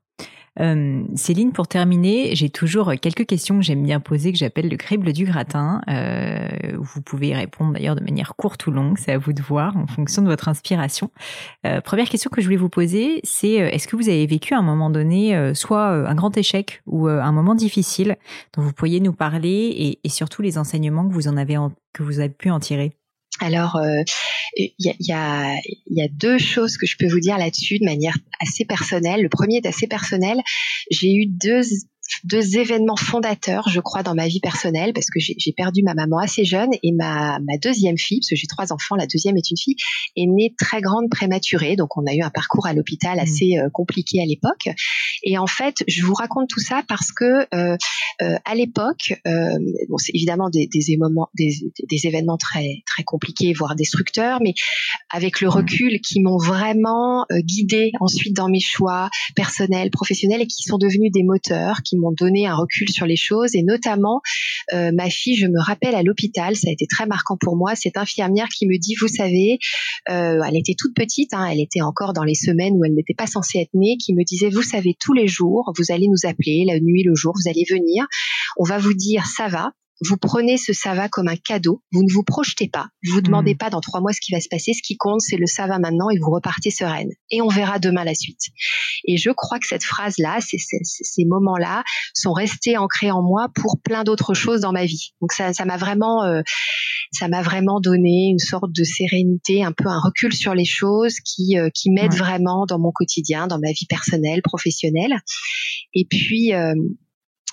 [0.61, 4.77] euh, Céline, pour terminer, j'ai toujours quelques questions que j'aime bien poser, que j'appelle le
[4.77, 5.81] crible du gratin.
[5.89, 6.49] Euh,
[6.79, 9.77] vous pouvez y répondre d'ailleurs de manière courte ou longue, c'est à vous de voir
[9.77, 11.11] en fonction de votre inspiration.
[11.67, 14.59] Euh, première question que je voulais vous poser, c'est est-ce que vous avez vécu à
[14.59, 18.17] un moment donné soit un grand échec ou un moment difficile
[18.55, 21.57] dont vous pourriez nous parler et, et surtout les enseignements que vous en avez
[21.93, 22.98] que vous avez pu en tirer?
[23.41, 24.03] Alors, euh,
[24.57, 25.55] il y, a,
[26.11, 29.23] deux choses que je peux vous dire là-dessus de manière assez personnelle.
[29.23, 30.39] Le premier est assez personnel.
[30.91, 31.63] J'ai eu deux
[32.25, 36.19] deux événements fondateurs, je crois, dans ma vie personnelle, parce que j'ai perdu ma maman
[36.19, 39.51] assez jeune et ma, ma deuxième fille, parce que j'ai trois enfants, la deuxième est
[39.51, 39.77] une fille,
[40.17, 41.77] est née très grande prématurée.
[41.77, 43.21] Donc, on a eu un parcours à l'hôpital mmh.
[43.21, 44.69] assez euh, compliqué à l'époque.
[45.23, 47.77] Et en fait, je vous raconte tout ça parce que euh,
[48.23, 51.51] euh, à l'époque, bon, c'est évidemment des, des, événements, des,
[51.89, 54.55] des, événements très très compliqués, voire destructeurs, mais
[55.11, 55.51] avec le mmh.
[55.51, 61.13] recul, qui m'ont vraiment guidée ensuite dans mes choix personnels, professionnels, et qui sont devenus
[61.13, 63.55] des moteurs, qui m'ont donné un recul sur les choses.
[63.55, 64.21] Et notamment
[64.73, 67.75] euh, ma fille, je me rappelle à l'hôpital, ça a été très marquant pour moi,
[67.75, 69.59] cette infirmière qui me dit, vous savez,
[70.11, 73.15] euh, elle était toute petite, hein, elle était encore dans les semaines où elle n'était
[73.15, 76.29] pas censée être née, qui me disait, vous savez, tous les jours, vous allez nous
[76.29, 78.07] appeler, la nuit, le jour, vous allez venir,
[78.57, 82.03] on va vous dire, ça va, vous prenez ce ça va comme un cadeau, vous
[82.03, 83.59] ne vous projetez pas, vous vous demandez hmm.
[83.59, 85.67] pas dans trois mois ce qui va se passer, ce qui compte c'est le ça
[85.67, 87.11] va maintenant et vous repartez sereine.
[87.31, 88.41] Et on verra demain la suite.
[89.07, 91.85] Et je crois que cette phrase-là, ces, ces, moments-là
[92.15, 95.13] sont restés ancrés en moi pour plein d'autres choses dans ma vie.
[95.21, 96.43] Donc ça, ça m'a vraiment, euh,
[97.13, 101.17] ça m'a vraiment donné une sorte de sérénité, un peu un recul sur les choses
[101.25, 105.17] qui, euh, qui m'aide vraiment dans mon quotidien, dans ma vie personnelle, professionnelle.
[105.95, 106.75] Et puis euh,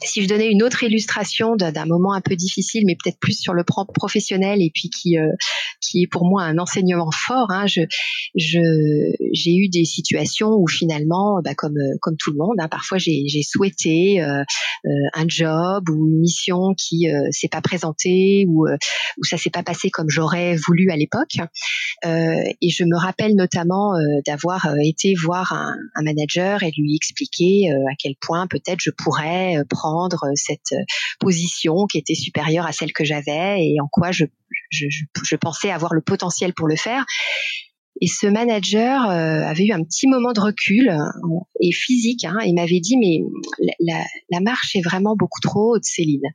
[0.03, 3.53] si je donnais une autre illustration d'un moment un peu difficile, mais peut-être plus sur
[3.53, 5.31] le plan professionnel et puis qui euh,
[5.89, 7.81] qui est pour moi un enseignement fort, hein, je
[8.35, 13.43] j'ai eu des situations où finalement, bah, comme comme tout le monde, hein, parfois j'ai
[13.43, 14.43] souhaité euh,
[14.85, 18.65] euh, un job ou une mission qui s'est pas présentée ou
[19.17, 21.37] où ça s'est pas passé comme j'aurais voulu à l'époque.
[22.05, 23.93] et je me rappelle notamment
[24.25, 29.55] d'avoir été voir un, un, manager et lui expliquer à quel point peut-être je pourrais
[29.69, 30.83] prendre euh, cette euh,
[31.19, 34.25] position qui était supérieure à celle que j'avais et en quoi je,
[34.69, 37.05] je, je, pensais avoir le potentiel pour le faire.
[38.01, 40.93] Et ce manager euh, avait eu un petit moment de recul
[41.61, 42.25] et physique.
[42.25, 43.19] Hein, il m'avait dit mais
[43.79, 46.33] la, la, marche est vraiment beaucoup trop haute, Céline.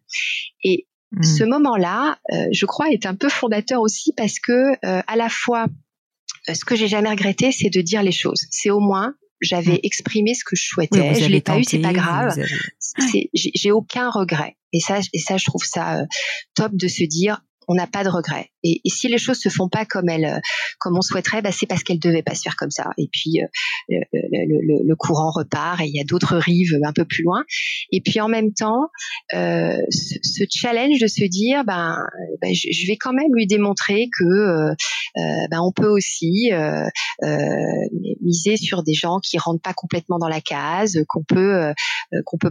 [0.64, 1.22] Et hmm.
[1.22, 2.18] ce moment-là,
[2.51, 5.66] je crois, est un peu fondateur aussi parce que à la fois
[6.49, 8.47] ce que j'ai jamais regretté, c'est de dire les choses.
[8.51, 9.81] C'est au moins j'avais mm.
[9.85, 11.14] exprimé ce que je souhaitais.
[11.14, 12.37] je l'ai pas eu, c'est pas grave.
[13.35, 14.57] J'ai aucun regret.
[14.72, 16.05] Et ça, et ça, je trouve ça euh,
[16.55, 18.51] top de se dire, on n'a pas de regret.
[18.64, 20.09] Et, si les choses se font pas comme
[20.81, 22.91] comme on souhaiterait, bah, c'est parce qu'elles devaient pas se faire comme ça.
[22.99, 23.41] Et puis
[23.89, 27.45] le, le, courant repart et il y a d'autres rives un peu plus loin.
[27.93, 28.89] Et puis en même temps,
[29.33, 31.97] ce, ce, challenge de se dire, ben,
[32.43, 34.75] ben je, vais quand même lui démontrer que
[35.16, 36.51] ben peut aussi
[38.21, 41.73] miser sur des gens qui rentrent pas complètement dans la case, qu'on peut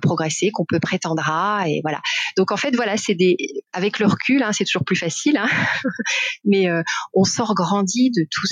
[0.02, 2.02] progresser, qu'on peut prétendre à, et voilà.
[2.38, 3.38] Donc en fait voilà, c'est des
[3.74, 5.48] avec le recul, hein, c'est toujours plus facile, hein,
[6.46, 6.82] mais euh,
[7.14, 8.50] on sort grandi de toutes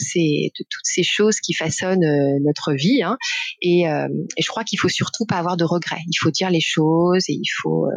[0.83, 3.17] ces choses qui façonnent euh, notre vie, hein,
[3.61, 6.01] et, euh, et, je crois qu'il faut surtout pas avoir de regrets.
[6.07, 7.87] Il faut dire les choses et il faut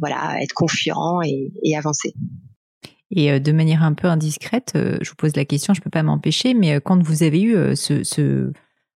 [0.00, 2.14] voilà être confiant et, avancer.
[3.10, 6.54] Et de manière un peu indiscrète, je vous pose la question, je peux pas m'empêcher,
[6.54, 8.50] mais quand vous avez eu ce,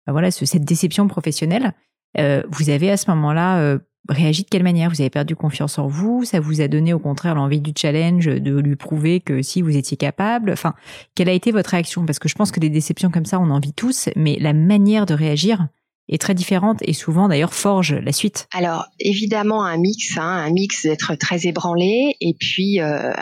[0.06, 1.72] ben voilà, ce, cette déception professionnelle,
[2.16, 3.78] vous avez à ce moment-là
[4.08, 4.90] réagi de quelle manière?
[4.90, 6.24] Vous avez perdu confiance en vous?
[6.24, 9.76] Ça vous a donné au contraire l'envie du challenge, de lui prouver que si vous
[9.76, 10.50] étiez capable?
[10.52, 10.74] Enfin,
[11.14, 12.04] quelle a été votre réaction?
[12.06, 14.52] Parce que je pense que des déceptions comme ça, on en vit tous, mais la
[14.52, 15.68] manière de réagir
[16.08, 18.46] est très différente et souvent d'ailleurs forge la suite.
[18.52, 23.12] Alors évidemment un mix, hein, un mix d'être très ébranlé et puis euh,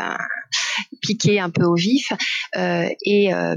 [1.00, 2.12] piqué un peu au vif
[2.56, 3.54] euh, et euh,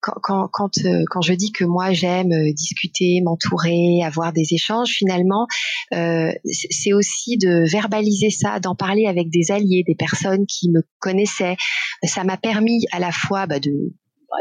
[0.00, 4.90] quand, quand, euh, quand, je dis que moi j'aime euh, discuter, m'entourer, avoir des échanges,
[4.90, 5.46] finalement,
[5.92, 10.82] euh, c'est aussi de verbaliser ça, d'en parler avec des alliés, des personnes qui me
[10.98, 11.56] connaissaient.
[12.04, 13.92] Ça m'a permis à la fois bah, de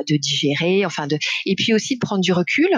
[0.09, 2.69] de digérer, enfin de, et puis aussi de prendre du recul,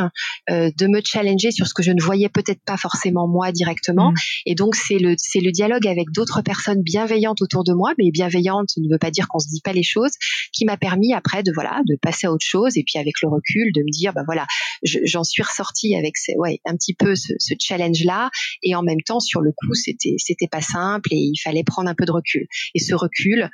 [0.49, 4.11] euh, de me challenger sur ce que je ne voyais peut-être pas forcément moi directement.
[4.11, 4.15] Mmh.
[4.47, 8.11] Et donc c'est le c'est le dialogue avec d'autres personnes bienveillantes autour de moi, mais
[8.11, 10.11] bienveillante ne veut pas dire qu'on se dit pas les choses,
[10.53, 13.29] qui m'a permis après de voilà de passer à autre chose et puis avec le
[13.29, 14.45] recul de me dire bah voilà
[14.83, 18.29] j'en suis ressortie avec ces, ouais un petit peu ce, ce challenge là
[18.63, 21.89] et en même temps sur le coup c'était c'était pas simple et il fallait prendre
[21.89, 23.49] un peu de recul et ce recul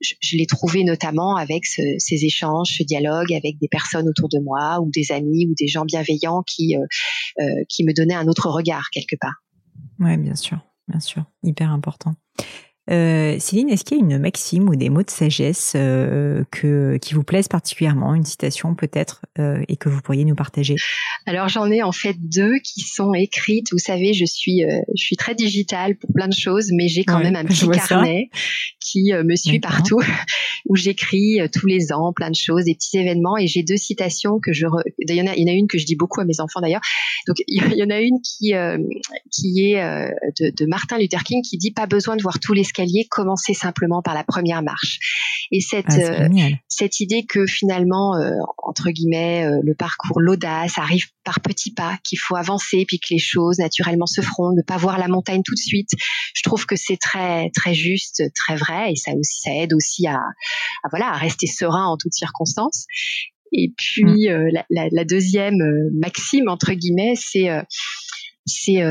[0.00, 4.80] je, l'ai trouvé notamment avec ces échanges, ce dialogue avec des personnes autour de moi
[4.80, 6.84] ou des amis ou des gens bienveillants qui euh,
[7.40, 9.44] euh, qui me donnaient un autre regard quelque part.
[9.98, 12.14] Ouais, bien sûr, bien sûr, hyper important.
[12.90, 16.98] Euh, Céline, est-ce qu'il y a une maxime ou des mots de sagesse euh, que,
[17.00, 20.74] qui vous plaisent particulièrement, une citation peut-être, euh, et que vous pourriez nous partager?
[21.26, 23.68] Alors j'en ai en fait deux qui sont écrites.
[23.70, 24.62] Vous savez, je suis,
[24.94, 28.30] je suis très digitale pour plein de choses, mais j'ai quand même un petit carnet
[28.80, 30.00] qui me suit partout,
[30.66, 34.40] où j'écris tous les ans plein de choses, des petits événements, et j'ai deux citations
[34.40, 34.66] que je.
[34.98, 36.40] Il y en a, il y en a une que je dis beaucoup à mes
[36.40, 36.80] enfants d'ailleurs.
[37.28, 38.52] Donc il y en a une qui
[39.30, 39.80] qui est
[40.40, 42.64] de, de Martin Luther King qui dit pas besoin de voir tous les
[43.08, 44.98] commencer simplement par la première marche.
[45.50, 46.28] Et cette ah, euh,
[46.68, 51.98] cette idée que finalement euh, entre guillemets euh, le parcours l'audace arrive par petits pas,
[52.04, 55.42] qu'il faut avancer puis que les choses naturellement se feront, ne pas voir la montagne
[55.44, 55.90] tout de suite.
[56.34, 60.06] Je trouve que c'est très très juste, très vrai et ça aussi ça aide aussi
[60.06, 62.86] à, à voilà à rester serein en toutes circonstances.
[63.52, 64.48] Et puis mm.
[64.52, 65.58] la, la, la, deuxième
[65.92, 67.48] maxime entre guillemets, c'est
[68.46, 68.82] c'est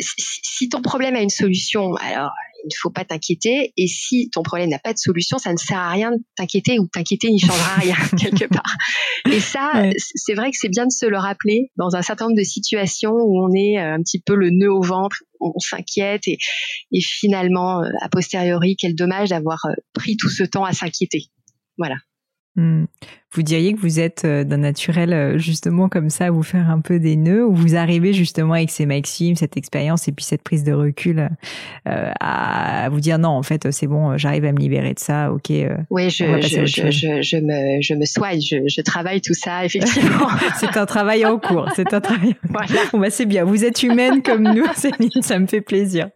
[0.00, 2.32] si ton problème a une solution, alors
[2.64, 3.72] il ne faut pas t'inquiéter.
[3.76, 6.78] Et si ton problème n'a pas de solution, ça ne sert à rien de t'inquiéter
[6.78, 8.74] ou t'inquiéter n'y changera rien quelque part.
[9.30, 12.38] Et ça, c'est vrai que c'est bien de se le rappeler dans un certain nombre
[12.38, 16.26] de situations où on est euh, un petit peu le nœud au ventre, on s'inquiète
[16.26, 16.38] et,
[16.92, 21.26] et finalement, euh, a posteriori, quel dommage d'avoir euh, pris tout ce temps à s'inquiéter.
[21.76, 21.96] Voilà.
[22.56, 22.84] Hmm.
[23.32, 26.70] Vous diriez que vous êtes euh, d'un naturel euh, justement comme ça à vous faire
[26.70, 30.24] un peu des nœuds ou vous arrivez justement avec ces maximes, cette expérience et puis
[30.24, 31.30] cette prise de recul
[31.88, 35.32] euh, à vous dire non en fait c'est bon j'arrive à me libérer de ça
[35.32, 35.50] ok
[35.90, 40.28] oui je, je, je, je, me je me soigne je, je travaille tout ça effectivement
[40.60, 42.82] c'est un travail en cours c'est un travail voilà.
[42.92, 46.08] bon bah c'est bien vous êtes humaine comme nous Céline ça me fait plaisir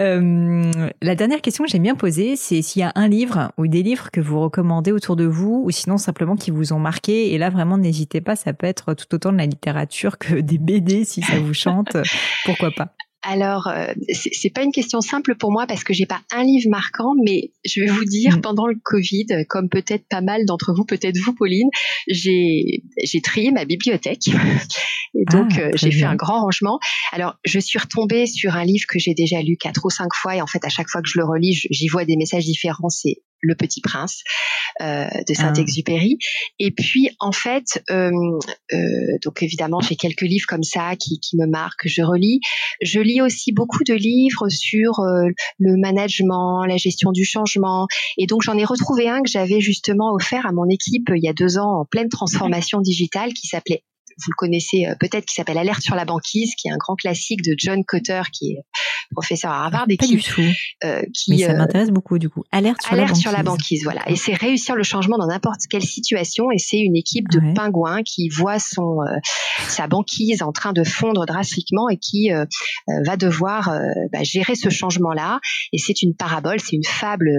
[0.00, 0.70] euh,
[1.00, 3.82] la dernière question que j'aime bien poser, c'est s'il y a un livre ou des
[3.82, 7.32] livres que vous recommandez autour de vous, ou sinon simplement qui vous ont marqué.
[7.32, 10.58] Et là, vraiment, n'hésitez pas, ça peut être tout autant de la littérature que des
[10.58, 11.96] BD si ça vous chante.
[12.44, 12.94] Pourquoi pas?
[13.22, 16.68] Alors, euh, c'est pas une question simple pour moi parce que j'ai pas un livre
[16.68, 18.40] marquant, mais je vais vous dire, mm.
[18.40, 21.68] pendant le Covid, comme peut-être pas mal d'entre vous, peut-être vous, Pauline,
[22.08, 24.28] j'ai j'ai trié ma bibliothèque
[25.14, 26.80] et donc ah, euh, j'ai fait un grand rangement.
[27.12, 30.36] Alors, je suis retombée sur un livre que j'ai déjà lu quatre ou cinq fois
[30.36, 32.88] et en fait, à chaque fois que je le relis, j'y vois des messages différents.
[32.88, 34.22] C'est le Petit Prince
[34.80, 36.18] euh, de Saint-Exupéry.
[36.58, 38.10] Et puis en fait, euh,
[38.72, 38.78] euh,
[39.24, 42.40] donc évidemment j'ai quelques livres comme ça qui, qui me marquent, je relis.
[42.80, 45.28] Je lis aussi beaucoup de livres sur euh,
[45.58, 47.86] le management, la gestion du changement.
[48.16, 51.28] Et donc j'en ai retrouvé un que j'avais justement offert à mon équipe il y
[51.28, 53.82] a deux ans en pleine transformation digitale qui s'appelait
[54.18, 56.94] vous le connaissez euh, peut-être, qui s'appelle Alerte sur la banquise, qui est un grand
[56.96, 58.58] classique de John Cotter, qui est
[59.10, 60.40] professeur à Harvard et Pas qui, du tout.
[60.84, 61.06] euh, Mais
[61.36, 62.44] qui ça euh, m'intéresse beaucoup du coup.
[62.50, 63.22] Alerte sur alerte la banquise.
[63.22, 64.02] sur la banquise, voilà.
[64.08, 66.50] Et c'est réussir le changement dans n'importe quelle situation.
[66.50, 67.54] Et c'est une équipe de Ouais.
[67.54, 69.16] pingouins qui voit son euh,
[69.68, 72.30] sa banquise en train de fondre drastiquement et qui
[73.06, 73.70] va devoir
[74.12, 75.40] bah, gérer ce changement-là.
[75.72, 77.30] Et c'est une parabole, c'est une fable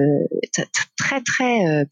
[0.97, 1.86] très très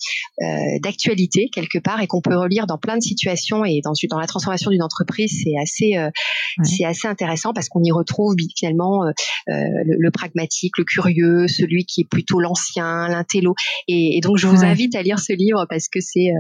[0.82, 4.28] d'actualité quelque part et qu'on peut relire dans plein de situations et dans dans la
[4.28, 5.42] transformation d'une entreprise.
[5.44, 6.10] C'est assez euh,
[6.58, 6.66] Ouais.
[6.66, 9.12] c'est assez intéressant parce qu'on y retrouve finalement euh,
[9.50, 9.54] euh,
[9.86, 13.54] le, le pragmatique, le curieux, celui qui est plutôt l'ancien, l'intello.
[13.88, 14.68] Et, et donc je vous Ouais.
[14.68, 16.32] invite à lire ce livre parce que c'est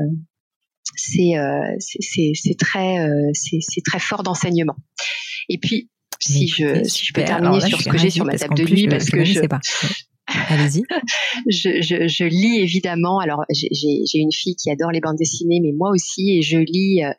[0.96, 1.34] c'est
[1.80, 2.98] c'est- très
[3.34, 4.76] c'est très fort d'enseignement.
[5.50, 8.26] Et puis si je si je peux terminer là, sur je ce que j'ai sur
[8.26, 9.60] ma table de nuit je- parce je que connaissais je pas.
[10.50, 10.84] Allez-y.
[11.50, 13.20] je, je, je lis évidemment.
[13.20, 17.04] Alors j'ai une fille qui adore les bandes dessinées, mais moi aussi, et je lis
[17.04, 17.12] euh,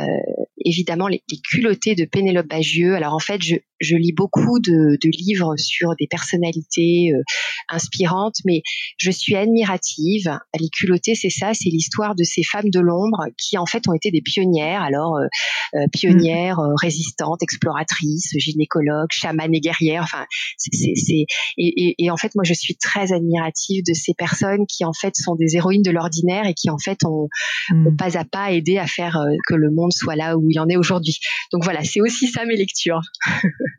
[0.00, 2.94] euh, évidemment les, les culottés de Pénélope Bagieux.
[2.94, 7.22] Alors en fait, je, je lis beaucoup de, de livres sur des personnalités euh,
[7.68, 8.62] inspirantes, mais
[8.96, 10.38] je suis admirative.
[10.58, 13.94] Les culottés, c'est ça, c'est l'histoire de ces femmes de l'ombre qui en fait ont
[13.94, 14.82] été des pionnières.
[14.82, 15.26] Alors euh,
[15.74, 20.02] euh, pionnières, euh, résistantes, exploratrices, gynécologues, chamanes et guerrières.
[20.04, 20.24] Enfin,
[20.56, 20.72] c'est
[21.08, 21.26] et,
[21.56, 25.14] et, et en fait, moi, je suis très admirative de ces personnes qui, en fait,
[25.16, 27.28] sont des héroïnes de l'ordinaire et qui, en fait, ont,
[27.70, 27.86] Hmm.
[27.86, 30.58] ont pas à pas aidé à faire euh, que le monde soit là où il
[30.58, 31.18] en est aujourd'hui.
[31.52, 33.00] Donc voilà, c'est aussi ça mes lectures.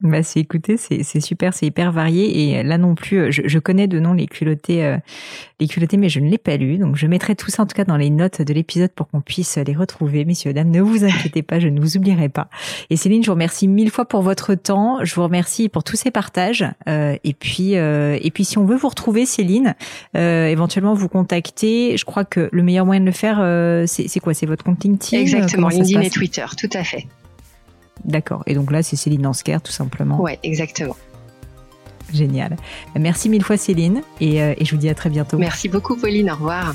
[0.00, 3.58] Bah, c'est écoutez, c'est super, c'est hyper varié et là non plus, euh, je, je
[3.60, 4.98] connais de nom les culottés, euh,
[5.60, 7.76] les culottés, mais je ne l'ai pas lu, donc je mettrai tout ça en tout
[7.76, 10.68] cas dans les notes de l'épisode pour qu'on puisse les retrouver, messieurs dames.
[10.68, 12.50] Ne vous inquiétez pas, je ne vous oublierai pas.
[12.90, 15.96] Et Céline, je vous remercie mille fois pour votre temps, je vous remercie pour tous
[15.96, 19.74] ces partages euh, et puis euh, et puis si on veut vous retrouver, Céline,
[20.16, 21.96] euh, éventuellement vous contacter.
[21.96, 24.34] Je crois que le meilleur moyen de le faire, euh, c'est quoi?
[24.34, 25.22] C'est votre compte LinkedIn?
[25.22, 27.06] Exactement, LinkedIn et Twitter, tout à fait.
[28.04, 28.42] D'accord.
[28.46, 30.20] Et donc là, c'est Céline Lansker, tout simplement.
[30.20, 30.96] Ouais, exactement.
[32.12, 32.56] Génial.
[32.98, 35.38] Merci mille fois Céline et, euh, et je vous dis à très bientôt.
[35.38, 36.30] Merci beaucoup, Pauline.
[36.30, 36.74] Au revoir.